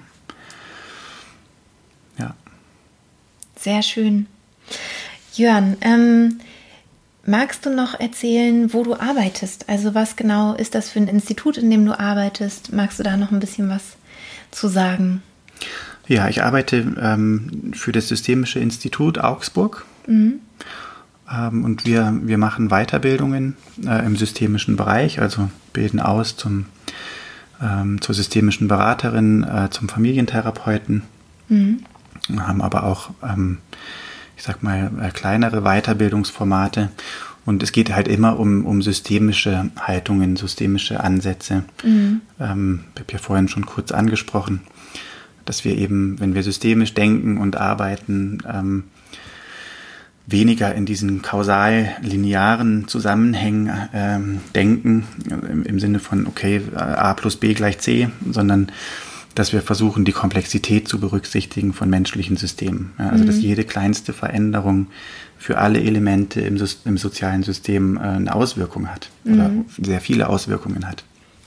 ja. 2.18 2.34
Sehr 3.56 3.82
schön. 3.82 4.26
Jörn, 5.34 5.76
ähm, 5.80 6.38
magst 7.26 7.66
du 7.66 7.70
noch 7.74 7.98
erzählen, 7.98 8.72
wo 8.72 8.82
du 8.82 8.94
arbeitest? 8.94 9.68
Also 9.68 9.94
was 9.94 10.16
genau 10.16 10.54
ist 10.54 10.74
das 10.74 10.90
für 10.90 11.00
ein 11.00 11.08
Institut, 11.08 11.56
in 11.56 11.70
dem 11.70 11.84
du 11.84 11.98
arbeitest? 11.98 12.72
Magst 12.72 12.98
du 12.98 13.02
da 13.02 13.16
noch 13.16 13.32
ein 13.32 13.40
bisschen 13.40 13.68
was 13.68 13.96
zu 14.50 14.68
sagen? 14.68 15.22
Ja, 16.06 16.28
ich 16.28 16.42
arbeite 16.42 16.94
ähm, 17.00 17.72
für 17.74 17.92
das 17.92 18.08
Systemische 18.08 18.58
Institut 18.58 19.18
Augsburg. 19.18 19.86
Mhm. 20.06 20.40
Ähm, 21.32 21.64
und 21.64 21.86
wir, 21.86 22.12
wir 22.22 22.38
machen 22.38 22.68
Weiterbildungen 22.68 23.56
äh, 23.86 24.04
im 24.04 24.16
systemischen 24.16 24.76
Bereich, 24.76 25.20
also 25.20 25.48
bilden 25.72 26.00
aus 26.00 26.36
zum, 26.36 26.66
ähm, 27.62 28.02
zur 28.02 28.14
systemischen 28.14 28.68
Beraterin, 28.68 29.42
äh, 29.42 29.70
zum 29.70 29.88
Familientherapeuten. 29.88 31.02
Mhm 31.48 31.84
haben 32.38 32.62
aber 32.62 32.84
auch, 32.84 33.10
ähm, 33.22 33.58
ich 34.36 34.42
sag 34.42 34.62
mal, 34.62 34.90
äh, 35.00 35.10
kleinere 35.10 35.62
Weiterbildungsformate. 35.62 36.90
Und 37.46 37.62
es 37.62 37.72
geht 37.72 37.94
halt 37.94 38.08
immer 38.08 38.38
um, 38.38 38.64
um 38.64 38.80
systemische 38.80 39.70
Haltungen, 39.78 40.36
systemische 40.36 41.00
Ansätze. 41.00 41.64
Mhm. 41.82 42.22
Ähm, 42.40 42.84
ich 42.94 43.00
habe 43.00 43.12
ja 43.12 43.18
vorhin 43.18 43.48
schon 43.48 43.66
kurz 43.66 43.92
angesprochen, 43.92 44.62
dass 45.44 45.64
wir 45.64 45.76
eben, 45.76 46.18
wenn 46.20 46.34
wir 46.34 46.42
systemisch 46.42 46.94
denken 46.94 47.36
und 47.36 47.56
arbeiten, 47.56 48.38
ähm, 48.50 48.84
weniger 50.26 50.74
in 50.74 50.86
diesen 50.86 51.20
kausal-linearen 51.20 52.88
Zusammenhängen 52.88 53.70
ähm, 53.92 54.40
denken, 54.54 55.06
im, 55.28 55.64
im 55.64 55.80
Sinne 55.80 55.98
von, 55.98 56.26
okay, 56.26 56.62
A 56.74 57.12
plus 57.12 57.36
B 57.36 57.52
gleich 57.52 57.78
C, 57.80 58.08
sondern 58.30 58.72
dass 59.34 59.52
wir 59.52 59.62
versuchen, 59.62 60.04
die 60.04 60.12
Komplexität 60.12 60.88
zu 60.88 61.00
berücksichtigen 61.00 61.72
von 61.72 61.90
menschlichen 61.90 62.36
Systemen. 62.36 62.92
Ja, 62.98 63.10
also, 63.10 63.24
mhm. 63.24 63.28
dass 63.28 63.40
jede 63.40 63.64
kleinste 63.64 64.12
Veränderung 64.12 64.88
für 65.38 65.58
alle 65.58 65.80
Elemente 65.80 66.40
im, 66.40 66.62
im 66.84 66.98
sozialen 66.98 67.42
System 67.42 67.96
äh, 67.96 68.00
eine 68.00 68.34
Auswirkung 68.34 68.88
hat 68.88 69.10
mhm. 69.24 69.34
oder 69.34 69.50
sehr 69.82 70.00
viele 70.00 70.28
Auswirkungen 70.28 70.86
hat. 70.86 71.04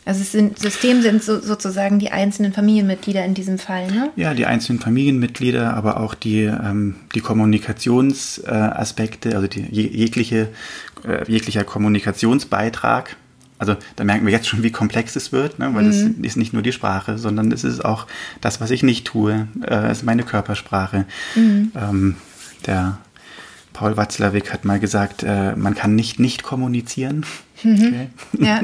Also 0.08 0.22
es 0.22 0.32
sind, 0.32 0.58
System 0.58 1.02
sind 1.02 1.22
so, 1.22 1.42
sozusagen 1.42 2.00
die 2.00 2.12
einzelnen 2.12 2.54
Familienmitglieder 2.54 3.26
in 3.26 3.34
diesem 3.34 3.58
Fall, 3.58 3.88
ne? 3.88 4.10
Ja, 4.16 4.34
die 4.34 4.46
einzelnen 4.46 4.80
Familienmitglieder, 4.80 5.74
aber 5.74 6.00
auch 6.00 6.14
die, 6.14 6.44
ähm, 6.44 6.96
die 7.14 7.20
Kommunikationsaspekte, 7.20 9.32
äh, 9.32 9.36
also 9.36 9.48
die 9.48 9.66
jegliche, 9.70 10.48
äh, 11.06 11.30
jeglicher 11.30 11.66
Kommunikationsbeitrag 11.66 13.18
also 13.60 13.76
da 13.96 14.04
merken 14.04 14.26
wir 14.26 14.34
jetzt 14.34 14.48
schon, 14.48 14.64
wie 14.64 14.72
komplex 14.72 15.16
es 15.16 15.32
wird, 15.32 15.60
ne? 15.60 15.74
weil 15.74 15.86
mhm. 15.86 15.90
es 15.90 16.28
ist 16.28 16.38
nicht 16.38 16.54
nur 16.54 16.62
die 16.62 16.72
Sprache, 16.72 17.18
sondern 17.18 17.52
es 17.52 17.64
ist 17.64 17.84
auch 17.84 18.08
das, 18.42 18.62
was 18.62 18.72
ich 18.72 18.84
nicht 18.84 19.06
tue, 19.06 19.48
äh, 19.62 19.88
es 19.88 20.00
ist 20.00 20.04
meine 20.04 20.24
Körpersprache. 20.24 21.06
Mhm. 21.36 21.72
Ähm, 21.76 22.16
Der 22.66 22.98
Paul 23.74 23.98
Watzlawick 23.98 24.54
hat 24.54 24.66
mal 24.66 24.80
gesagt, 24.80 25.24
äh, 25.24 25.56
man 25.56 25.76
kann 25.76 25.96
nicht 25.96 26.20
nicht 26.20 26.44
kommunizieren. 26.44 27.26
Mhm. 27.64 27.74
Okay. 27.74 28.08
Ja. 28.40 28.62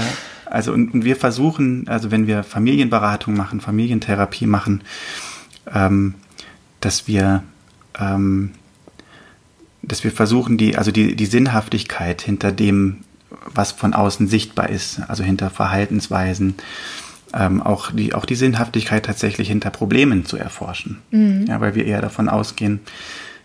also 0.46 0.72
und, 0.72 0.94
und, 0.94 1.04
wir 1.04 1.16
versuchen, 1.16 1.88
also 1.88 2.10
wenn 2.10 2.26
wir 2.26 2.42
Familienberatung 2.42 3.34
machen, 3.34 3.60
Familientherapie 3.60 4.46
machen, 4.46 4.82
ähm, 5.72 6.14
dass 6.80 7.06
wir 7.06 7.42
ähm, 7.98 8.52
dass 9.86 10.04
wir 10.04 10.10
versuchen, 10.10 10.58
die, 10.58 10.76
also 10.76 10.90
die, 10.90 11.14
die 11.14 11.26
Sinnhaftigkeit 11.26 12.20
hinter 12.20 12.52
dem, 12.52 12.98
was 13.54 13.72
von 13.72 13.94
außen 13.94 14.28
sichtbar 14.28 14.70
ist, 14.70 15.00
also 15.08 15.24
hinter 15.24 15.50
Verhaltensweisen, 15.50 16.54
ähm, 17.34 17.62
auch, 17.62 17.90
die, 17.92 18.14
auch 18.14 18.24
die 18.24 18.34
Sinnhaftigkeit 18.34 19.04
tatsächlich 19.04 19.48
hinter 19.48 19.70
Problemen 19.70 20.24
zu 20.24 20.36
erforschen. 20.36 20.98
Mhm. 21.10 21.46
Ja, 21.48 21.60
weil 21.60 21.74
wir 21.74 21.84
eher 21.84 22.00
davon 22.00 22.28
ausgehen, 22.28 22.80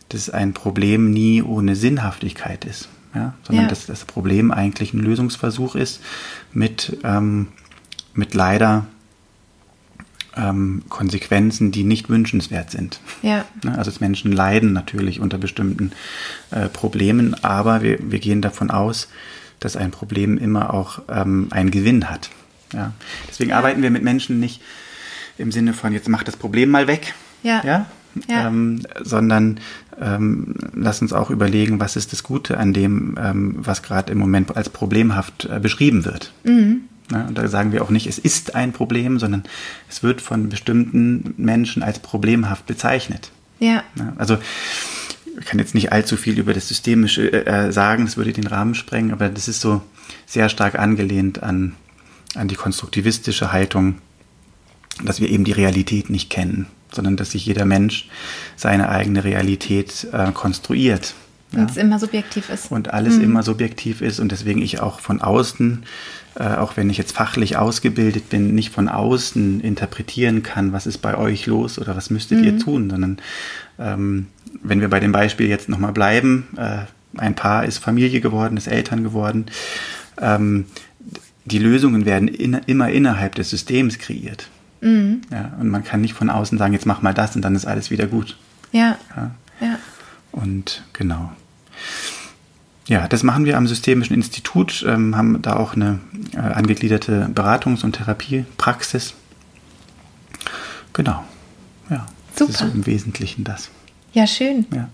dass 0.10 0.30
ein 0.30 0.54
Problem 0.54 1.12
nie 1.12 1.42
ohne 1.42 1.76
Sinnhaftigkeit 1.76 2.66
ist, 2.66 2.90
ja, 3.16 3.34
sondern 3.44 3.66
ja. 3.66 3.70
dass 3.70 3.86
das 3.86 4.06
Problem 4.06 4.52
eigentlich 4.52 4.94
ein 4.94 5.00
Lösungsversuch 5.00 5.76
ist 5.76 6.02
mit, 6.54 6.98
ähm, 7.04 7.48
mit 8.14 8.34
leider 8.34 8.86
ähm, 10.36 10.84
Konsequenzen, 10.90 11.72
die 11.72 11.84
nicht 11.84 12.10
wünschenswert 12.10 12.72
sind. 12.72 13.00
Ja. 13.22 13.46
Ne, 13.64 13.78
also 13.78 13.92
Menschen 14.00 14.32
leiden 14.32 14.74
natürlich 14.74 15.20
unter 15.20 15.38
bestimmten 15.38 15.92
äh, 16.52 16.70
Problemen, 16.70 17.36
aber 17.44 17.82
wir, 17.82 18.00
wir 18.12 18.20
gehen 18.20 18.42
davon 18.42 18.72
aus, 18.72 19.08
dass 19.62 19.78
ein 19.78 19.92
Problem 19.92 20.38
immer 20.38 20.74
auch 20.74 21.02
ähm, 21.08 21.48
einen 21.52 21.72
Gewinn 21.72 22.10
hat. 22.10 22.30
Ja. 22.74 22.92
Deswegen 23.30 23.52
ja. 23.52 23.58
arbeiten 23.58 23.82
wir 23.82 23.92
mit 23.92 24.04
Menschen 24.04 24.40
nicht 24.42 24.62
im 25.38 25.52
Sinne 25.52 25.74
von, 25.74 25.94
jetzt 25.94 26.10
mach 26.10 26.24
das 26.24 26.36
Problem 26.36 26.70
mal 26.70 26.88
weg. 26.88 27.14
Ja. 27.44 27.62
ja? 27.64 27.86
ja. 28.28 28.48
Ähm, 28.48 28.82
sondern 29.02 29.60
ähm, 30.02 30.56
lass 30.74 31.02
uns 31.02 31.14
auch 31.14 31.30
überlegen, 31.30 31.80
was 31.80 31.96
ist 31.96 32.12
das 32.12 32.24
Gute 32.24 32.58
an 32.58 32.74
dem, 32.74 33.18
ähm, 33.22 33.56
was 33.60 33.84
gerade 33.84 34.12
im 34.12 34.18
Moment 34.18 34.56
als 34.58 34.70
problemhaft 34.70 35.46
äh, 35.46 35.60
beschrieben 35.60 36.06
wird. 36.06 36.34
Mhm. 36.44 36.82
Ja, 37.12 37.26
und 37.26 37.38
da 37.38 37.48
sagen 37.48 37.72
wir 37.72 37.84
auch 37.84 37.90
nicht, 37.90 38.08
es 38.08 38.18
ist 38.18 38.56
ein 38.56 38.72
Problem, 38.72 39.20
sondern 39.20 39.44
es 39.90 40.02
wird 40.02 40.22
von 40.22 40.50
bestimmten 40.50 41.34
Menschen 41.38 41.84
als 41.84 42.00
problemhaft 42.00 42.66
bezeichnet. 42.66 43.32
Ja. 43.60 43.84
ja 43.96 44.14
also 44.18 44.38
ich 45.40 45.46
kann 45.46 45.60
jetzt 45.60 45.74
nicht 45.74 45.92
allzu 45.92 46.18
viel 46.18 46.38
über 46.40 46.54
das 46.54 46.68
Systemische 46.68 47.46
äh, 47.46 47.72
sagen, 47.72 48.06
das 48.06 48.18
würde 48.18 48.34
den 48.34 48.48
Rahmen 48.48 48.76
sprengen, 48.76 49.12
aber 49.12 49.30
das 49.30 49.48
ist 49.48 49.62
so 49.62 49.82
sehr 50.26 50.50
stark 50.50 50.78
angelehnt 50.78 51.44
an, 51.44 51.76
an 52.36 52.48
die 52.48 52.56
konstruktivistische 52.56 53.52
Haltung, 53.52 53.96
dass 55.04 55.22
wir 55.22 55.30
eben 55.30 55.44
die 55.44 55.52
Realität 55.52 56.10
nicht 56.10 56.30
kennen, 56.30 56.68
sondern 56.92 57.18
dass 57.18 57.32
sich 57.32 57.46
jeder 57.46 57.66
Mensch 57.66 58.10
seine 58.56 58.90
eigene 58.90 59.24
Realität 59.24 60.08
äh, 60.12 60.32
konstruiert. 60.32 61.14
Und 61.54 61.60
ja? 61.60 61.66
es 61.66 61.78
immer 61.78 62.00
subjektiv 62.00 62.50
ist. 62.50 62.72
Und 62.72 62.94
alles 62.94 63.16
mhm. 63.16 63.24
immer 63.24 63.44
subjektiv 63.44 64.02
ist 64.02 64.20
und 64.20 64.32
deswegen 64.32 64.62
ich 64.62 64.80
auch 64.80 65.00
von 65.00 65.22
außen 65.22 65.84
äh, 66.36 66.56
auch 66.56 66.78
wenn 66.78 66.90
ich 66.90 66.98
jetzt 66.98 67.12
fachlich 67.12 67.58
ausgebildet 67.58 68.30
bin, 68.30 68.56
nicht 68.56 68.72
von 68.72 68.88
außen 68.88 69.60
interpretieren 69.60 70.44
kann, 70.44 70.72
was 70.72 70.88
ist 70.88 71.00
bei 71.00 71.18
euch 71.18 71.46
los 71.46 71.78
oder 71.78 71.96
was 71.98 72.10
müsstet 72.10 72.40
mhm. 72.40 72.44
ihr 72.46 72.60
tun, 72.60 72.90
sondern 72.90 73.18
ähm, 73.78 74.28
wenn 74.64 74.82
wir 74.82 74.90
bei 74.90 75.00
dem 75.00 75.12
Beispiel 75.12 75.48
jetzt 75.48 75.70
nochmal 75.70 75.94
bleiben, 75.94 76.48
äh, 76.58 76.86
ein 77.18 77.36
Paar 77.36 77.66
ist 77.66 77.80
Familie 77.80 78.22
geworden, 78.22 78.58
ist 78.58 78.68
Eltern 78.68 79.04
geworden, 79.04 79.46
ähm, 80.20 80.66
die 81.46 81.60
Lösungen 81.60 82.06
werden 82.06 82.28
in, 82.28 82.54
immer 82.54 82.90
innerhalb 82.90 83.36
des 83.36 83.50
Systems 83.50 83.98
kreiert. 83.98 84.48
Mhm. 84.82 85.22
Ja, 85.32 85.54
und 85.60 85.70
man 85.70 85.84
kann 85.84 86.02
nicht 86.02 86.14
von 86.14 86.30
außen 86.30 86.58
sagen, 86.58 86.74
jetzt 86.74 86.86
mach 86.86 87.02
mal 87.02 87.14
das 87.14 87.36
und 87.36 87.42
dann 87.42 87.56
ist 87.56 87.66
alles 87.66 87.92
wieder 87.92 88.08
gut. 88.08 88.38
Ja. 88.72 88.98
ja. 89.16 89.32
ja. 89.60 89.80
Und 90.32 90.84
genau. 90.94 91.32
Ja, 92.88 93.08
das 93.08 93.24
machen 93.24 93.46
wir 93.46 93.58
am 93.58 93.68
Systemischen 93.68 94.16
Institut, 94.16 94.84
ähm, 94.88 95.16
haben 95.16 95.42
da 95.42 95.56
auch 95.56 95.76
eine 95.76 96.00
äh, 96.34 96.40
angegliederte 96.40 97.30
Beratungs- 97.34 97.84
und 97.84 97.94
Therapiepraxis. 97.94 99.14
Genau. 100.94 101.24
Ja. 101.90 102.08
Super. 102.36 102.52
Das 102.52 102.62
ist 102.62 102.74
im 102.74 102.86
Wesentlichen 102.86 103.44
das. 103.44 103.70
Ja, 104.14 104.28
schön. 104.28 104.66
Ja. 104.74 104.90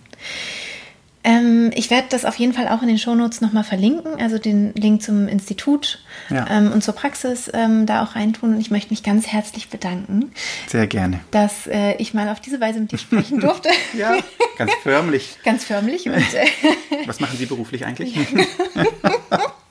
Ähm, 1.28 1.72
ich 1.76 1.90
werde 1.90 2.08
das 2.10 2.24
auf 2.24 2.36
jeden 2.38 2.54
Fall 2.54 2.70
auch 2.70 2.82
in 2.82 2.88
den 2.88 2.98
Shownotes 2.98 3.42
nochmal 3.42 3.66
verlinken, 3.66 4.22
also 4.22 4.38
den 4.38 4.74
Link 4.76 5.02
zum 5.02 5.28
Institut 5.28 6.00
ja. 6.30 6.48
ähm, 6.50 6.72
und 6.72 6.86
zur 6.86 6.96
Praxis 6.96 7.52
ähm, 7.54 7.86
da 7.86 8.02
auch 8.02 8.16
reintun. 8.16 8.54
Und 8.54 8.62
ich 8.62 8.72
möchte 8.72 8.92
mich 8.92 9.04
ganz 9.04 9.28
herzlich 9.28 9.68
bedanken. 9.68 10.32
Sehr 10.68 10.88
gerne. 10.88 11.20
Dass 11.32 11.68
äh, 11.68 11.96
ich 11.98 12.14
mal 12.14 12.30
auf 12.30 12.40
diese 12.40 12.62
Weise 12.62 12.80
mit 12.80 12.94
dir 12.94 12.98
sprechen 12.98 13.42
durfte. 13.42 13.68
ja, 13.94 14.16
ganz 14.58 14.72
förmlich. 14.84 15.38
ganz 15.44 15.66
förmlich. 15.66 16.08
Und, 16.08 16.16
äh, 16.16 16.48
Was 17.08 17.20
machen 17.20 17.38
Sie 17.38 17.46
beruflich 17.46 17.86
eigentlich? 17.86 18.14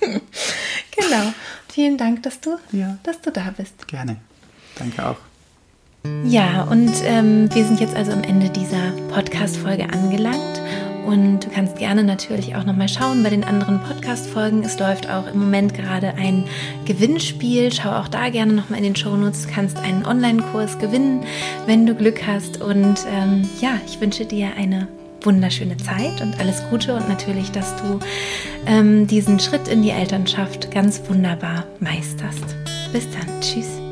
genau. 0.03 1.33
Vielen 1.73 1.97
Dank, 1.97 2.23
dass 2.23 2.41
du, 2.41 2.59
ja. 2.73 2.99
dass 3.03 3.23
du 3.23 3.31
da 3.31 3.55
bist. 3.57 3.89
Gerne. 3.89 4.17
Danke 4.79 5.07
auch. 5.07 5.17
Ja, 6.25 6.65
und 6.65 6.93
ähm, 7.05 7.49
wir 7.55 7.65
sind 7.65 7.81
jetzt 7.81 7.95
also 7.95 8.13
am 8.13 8.23
Ende 8.23 8.49
dieser 8.51 8.93
Podcast-Folge 9.13 9.85
angelangt. 9.91 10.61
Und 11.07 11.45
du 11.45 11.51
kannst 11.51 11.77
gerne 11.79 12.03
natürlich 12.03 12.57
auch 12.57 12.65
nochmal 12.65 12.89
schauen 12.89 13.23
bei 13.23 13.31
den 13.31 13.45
anderen 13.45 13.81
Podcast-Folgen. 13.81 14.65
Es 14.65 14.77
läuft 14.81 15.09
auch 15.09 15.29
im 15.29 15.39
Moment 15.39 15.73
gerade 15.73 16.15
ein 16.15 16.47
Gewinnspiel. 16.85 17.73
Schau 17.73 17.93
auch 17.93 18.09
da 18.09 18.29
gerne 18.29 18.53
nochmal 18.53 18.79
in 18.79 18.85
den 18.85 18.97
Shownotes. 18.97 19.47
Du 19.47 19.53
kannst 19.53 19.79
einen 19.79 20.05
Online-Kurs 20.05 20.81
gewinnen, 20.81 21.25
wenn 21.67 21.87
du 21.87 21.95
Glück 21.95 22.27
hast. 22.27 22.61
Und 22.61 23.07
ähm, 23.09 23.49
ja, 23.61 23.79
ich 23.87 24.01
wünsche 24.01 24.25
dir 24.25 24.49
eine 24.59 24.89
wunderschöne 25.23 25.77
Zeit 25.77 26.21
und 26.21 26.41
alles 26.41 26.63
Gute 26.71 26.95
und 26.95 27.09
natürlich, 27.09 27.53
dass 27.53 27.77
du 27.77 28.01
ähm, 28.67 29.07
diesen 29.07 29.39
Schritt 29.39 29.69
in 29.69 29.83
die 29.83 29.91
Elternschaft 29.91 30.73
ganz 30.73 31.03
wunderbar 31.09 31.67
meisterst. 31.79 32.57
Bis 32.93 33.07
dann. 33.11 33.41
Tschüss. 33.41 33.86